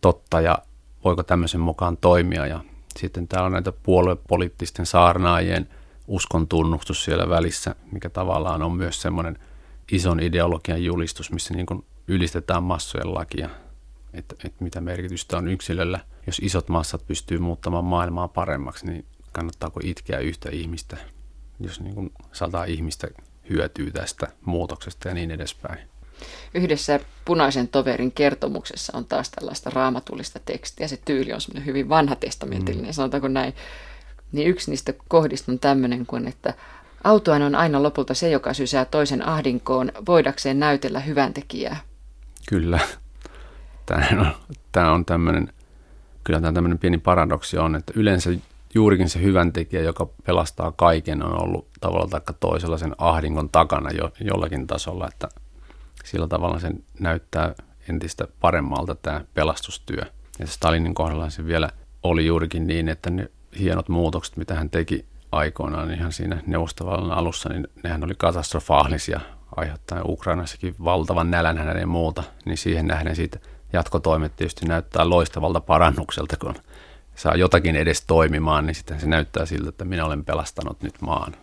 totta 0.00 0.40
ja 0.40 0.58
voiko 1.04 1.22
tämmöisen 1.22 1.60
mukaan 1.60 1.96
toimia 1.96 2.46
ja 2.46 2.60
sitten 3.00 3.28
täällä 3.28 3.46
on 3.46 3.52
näitä 3.52 3.72
puoluepoliittisten 3.72 4.86
saarnaajien 4.86 5.68
uskon 6.06 6.48
tunnustus 6.48 7.04
siellä 7.04 7.28
välissä, 7.28 7.74
mikä 7.92 8.10
tavallaan 8.10 8.62
on 8.62 8.72
myös 8.72 9.02
semmoinen 9.02 9.38
ison 9.92 10.20
ideologian 10.20 10.84
julistus, 10.84 11.32
missä 11.32 11.54
niin 11.54 11.66
kuin 11.66 11.84
ylistetään 12.08 12.62
massojen 12.62 13.14
lakia, 13.14 13.48
että, 14.12 14.34
että 14.44 14.64
mitä 14.64 14.80
merkitystä 14.80 15.36
on 15.36 15.48
yksilöllä. 15.48 16.00
Jos 16.26 16.38
isot 16.38 16.68
massat 16.68 17.06
pystyy 17.06 17.38
muuttamaan 17.38 17.84
maailmaa 17.84 18.28
paremmaksi, 18.28 18.86
niin 18.86 19.04
kannattaako 19.32 19.80
itkeä 19.84 20.18
yhtä 20.18 20.50
ihmistä, 20.50 20.96
jos 21.60 21.80
niin 21.80 21.94
kuin 21.94 22.12
sata 22.32 22.64
ihmistä 22.64 23.08
hyötyy 23.50 23.90
tästä 23.90 24.28
muutoksesta 24.44 25.08
ja 25.08 25.14
niin 25.14 25.30
edespäin. 25.30 25.78
Yhdessä 26.54 27.00
punaisen 27.24 27.68
toverin 27.68 28.12
kertomuksessa 28.12 28.96
on 28.96 29.04
taas 29.04 29.30
tällaista 29.30 29.70
raamatullista 29.70 30.40
tekstiä. 30.44 30.88
Se 30.88 30.98
tyyli 31.04 31.32
on 31.32 31.40
semmoinen 31.40 31.66
hyvin 31.66 31.88
vanha 31.88 32.16
testamentillinen, 32.16 32.90
mm. 32.90 32.94
sanotaanko 32.94 33.28
näin. 33.28 33.54
Niin 34.32 34.48
yksi 34.48 34.70
niistä 34.70 34.94
kohdista 35.08 35.52
on 35.52 35.58
tämmöinen 35.58 36.06
kuin, 36.06 36.28
että 36.28 36.54
Autoan 37.04 37.42
on 37.42 37.54
aina 37.54 37.82
lopulta 37.82 38.14
se, 38.14 38.30
joka 38.30 38.54
sysää 38.54 38.84
toisen 38.84 39.28
ahdinkoon 39.28 39.92
voidakseen 40.06 40.58
näytellä 40.58 41.00
hyvän 41.00 41.34
tekijää. 41.34 41.76
Kyllä. 42.48 42.78
Tämä 43.86 44.06
on, 44.20 44.26
tämä 44.72 44.92
on 44.92 45.04
tämmöinen, 45.04 45.52
kyllä 46.24 46.40
tämä 46.40 46.52
tämmöinen 46.52 46.78
pieni 46.78 46.98
paradoksi 46.98 47.58
on, 47.58 47.76
että 47.76 47.92
yleensä 47.96 48.30
juurikin 48.74 49.08
se 49.08 49.22
hyvän 49.22 49.52
tekijä, 49.52 49.82
joka 49.82 50.08
pelastaa 50.26 50.72
kaiken, 50.72 51.24
on 51.24 51.42
ollut 51.42 51.68
tavalla 51.80 52.08
tai 52.08 52.20
toisella 52.40 52.78
sen 52.78 52.94
ahdingon 52.98 53.48
takana 53.48 53.90
jo, 53.90 54.12
jollakin 54.20 54.66
tasolla, 54.66 55.08
että 55.08 55.28
sillä 56.04 56.28
tavalla 56.28 56.58
se 56.58 56.70
näyttää 57.00 57.54
entistä 57.88 58.28
paremmalta 58.40 58.94
tämä 58.94 59.24
pelastustyö. 59.34 60.02
Ja 60.38 60.46
Stalinin 60.46 60.94
kohdalla 60.94 61.30
se 61.30 61.46
vielä 61.46 61.70
oli 62.02 62.26
juurikin 62.26 62.66
niin, 62.66 62.88
että 62.88 63.10
ne 63.10 63.30
hienot 63.58 63.88
muutokset, 63.88 64.36
mitä 64.36 64.54
hän 64.54 64.70
teki 64.70 65.06
aikoinaan 65.32 65.94
ihan 65.94 66.12
siinä 66.12 66.42
neuvostovallan 66.46 67.18
alussa, 67.18 67.48
niin 67.48 67.68
nehän 67.82 68.04
oli 68.04 68.14
katastrofaalisia, 68.18 69.20
aiheuttaen 69.56 70.02
Ukrainassakin 70.04 70.74
valtavan 70.84 71.30
nälänhänen 71.30 71.80
ja 71.80 71.86
muuta, 71.86 72.22
niin 72.44 72.58
siihen 72.58 72.86
nähden 72.86 73.16
siitä 73.16 73.38
jatkotoimet 73.72 74.36
tietysti 74.36 74.66
näyttää 74.66 75.08
loistavalta 75.08 75.60
parannukselta, 75.60 76.36
kun 76.36 76.54
saa 77.14 77.36
jotakin 77.36 77.76
edes 77.76 78.04
toimimaan, 78.06 78.66
niin 78.66 78.74
sitten 78.74 79.00
se 79.00 79.06
näyttää 79.06 79.46
siltä, 79.46 79.68
että 79.68 79.84
minä 79.84 80.04
olen 80.04 80.24
pelastanut 80.24 80.82
nyt 80.82 81.02
maan 81.02 81.34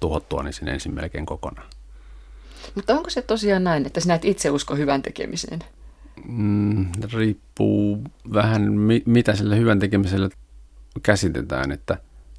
tuhottua 0.00 0.42
niin 0.42 0.52
sen 0.52 0.68
ensin 0.68 0.94
melkein 0.94 1.26
kokonaan. 1.26 1.68
Mutta 2.74 2.96
onko 2.96 3.10
se 3.10 3.22
tosiaan 3.22 3.64
näin, 3.64 3.86
että 3.86 4.00
sinä 4.00 4.14
et 4.14 4.24
itse 4.24 4.50
usko 4.50 4.76
hyvän 4.76 5.02
tekemiseen? 5.02 5.60
Mm, 6.28 6.86
riippuu 7.14 8.04
vähän, 8.32 8.72
mi- 8.72 9.02
mitä 9.06 9.34
sillä 9.34 9.54
hyvän 9.54 9.78
tekemisellä 9.78 10.28
käsitetään, 11.02 11.72
että, 11.72 11.96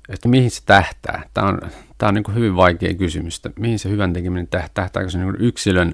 että 0.10 0.30
mihin 0.30 0.52
se 0.52 0.62
tähtää. 0.66 1.24
Tämä 1.34 1.48
on, 1.48 1.60
tämä 1.98 2.08
on 2.08 2.14
niin 2.14 2.36
hyvin 2.36 2.56
vaikea 2.56 2.94
kysymys, 2.94 3.36
että 3.36 3.62
mihin 3.62 3.80
se 3.80 3.90
hyvän 3.90 4.14
tekeminen 4.14 4.48
tähtää. 4.48 4.70
Tähtääkö 4.74 5.10
se 5.10 5.18
niin 5.18 5.36
yksilön 5.40 5.94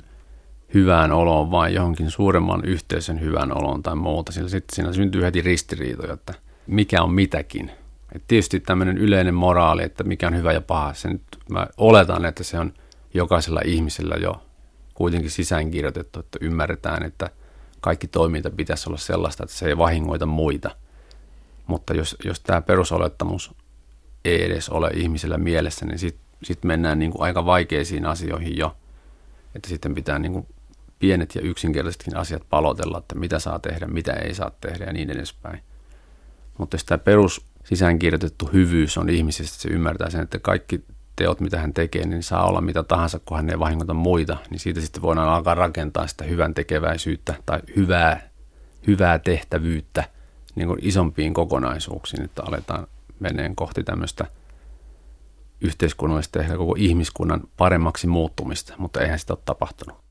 hyvään 0.73 1.11
oloon 1.11 1.51
vai 1.51 1.73
johonkin 1.73 2.11
suuremman 2.11 2.65
yhteisön 2.65 3.21
hyvään 3.21 3.57
oloon 3.57 3.84
tai 3.84 3.95
muuta. 3.95 4.32
Sillä 4.32 4.49
sitten 4.49 4.75
siinä 4.75 4.93
syntyy 4.93 5.23
heti 5.23 5.41
ristiriitoja, 5.41 6.13
että 6.13 6.34
mikä 6.67 7.01
on 7.01 7.13
mitäkin. 7.13 7.71
Et 8.15 8.23
tietysti 8.27 8.59
tämmöinen 8.59 8.97
yleinen 8.97 9.34
moraali, 9.34 9.84
että 9.84 10.03
mikä 10.03 10.27
on 10.27 10.38
hyvä 10.38 10.53
ja 10.53 10.61
paha, 10.61 10.93
se 10.93 11.09
nyt, 11.09 11.21
mä 11.49 11.67
oletan, 11.77 12.25
että 12.25 12.43
se 12.43 12.59
on 12.59 12.73
jokaisella 13.14 13.62
ihmisellä 13.66 14.16
jo 14.16 14.43
kuitenkin 14.93 15.32
sisäänkirjoitettu, 15.32 16.20
että 16.20 16.38
ymmärretään, 16.41 17.03
että 17.03 17.30
kaikki 17.82 18.07
toiminta 18.07 18.49
pitäisi 18.49 18.89
olla 18.89 18.97
sellaista, 18.97 19.43
että 19.43 19.55
se 19.55 19.68
ei 19.68 19.78
vahingoita 19.78 20.26
muita. 20.26 20.76
Mutta 21.68 21.93
jos, 21.93 22.16
jos 22.26 22.39
tämä 22.39 22.62
perusolettamus 22.62 23.55
ei 24.26 24.45
edes 24.45 24.70
ole 24.70 24.89
ihmisellä 24.93 25.38
mielessä, 25.38 25.86
niin 25.86 25.99
sitten 25.99 26.26
sit 26.43 26.64
mennään 26.64 26.99
niin 26.99 27.12
kuin 27.12 27.22
aika 27.22 27.45
vaikeisiin 27.45 28.05
asioihin 28.05 28.57
jo, 28.57 28.78
että 29.55 29.70
sitten 29.70 29.95
pitää 29.95 30.20
niin 30.20 30.34
kuin 30.34 30.47
pienet 30.99 31.36
ja 31.36 31.41
yksinkertaisetkin 31.41 32.18
asiat 32.18 32.43
palotella, 32.49 32.97
että 32.97 33.16
mitä 33.16 33.39
saa 33.39 33.59
tehdä, 33.59 33.88
mitä 33.88 34.14
ei 34.14 34.34
saa 34.34 34.51
tehdä 34.62 34.86
ja 34.86 34.93
niin 34.93 35.09
edespäin. 35.09 35.64
Mutta 36.57 36.76
jos 36.76 36.84
tämä 36.84 36.97
perus 36.97 37.45
sisäänkirjoitettu 37.64 38.49
hyvyys 38.53 38.97
on 38.97 39.09
ihmisistä, 39.09 39.53
että 39.55 39.62
se 39.62 39.70
ymmärtää 39.70 40.09
sen, 40.09 40.22
että 40.22 40.39
kaikki 40.39 40.84
teot, 41.22 41.39
mitä 41.39 41.59
hän 41.59 41.74
tekee, 41.74 42.05
niin 42.05 42.24
saa 42.24 42.45
olla 42.45 42.61
mitä 42.61 42.84
tahansa, 42.84 43.19
kun 43.19 43.38
hän 43.38 43.49
ei 43.49 43.59
vahingoita 43.59 43.93
muita, 43.93 44.38
niin 44.49 44.59
siitä 44.59 44.82
sitten 44.82 45.01
voidaan 45.01 45.30
alkaa 45.30 45.55
rakentaa 45.55 46.07
sitä 46.07 46.24
hyvän 46.24 46.53
tekeväisyyttä 46.53 47.36
tai 47.45 47.59
hyvää, 47.76 48.30
hyvää 48.88 49.19
tehtävyyttä 49.19 50.03
niin 50.55 50.67
kuin 50.67 50.80
isompiin 50.82 51.34
kokonaisuuksiin, 51.34 52.24
että 52.24 52.43
aletaan 52.45 52.88
meneen 53.19 53.55
kohti 53.55 53.84
tämmöistä 53.84 54.26
yhteiskunnallista 55.61 56.39
ehkä 56.39 56.57
koko 56.57 56.76
ihmiskunnan 56.78 57.41
paremmaksi 57.57 58.07
muuttumista, 58.07 58.74
mutta 58.78 59.01
eihän 59.01 59.19
sitä 59.19 59.34
ole 59.34 59.39
tapahtunut. 59.45 60.01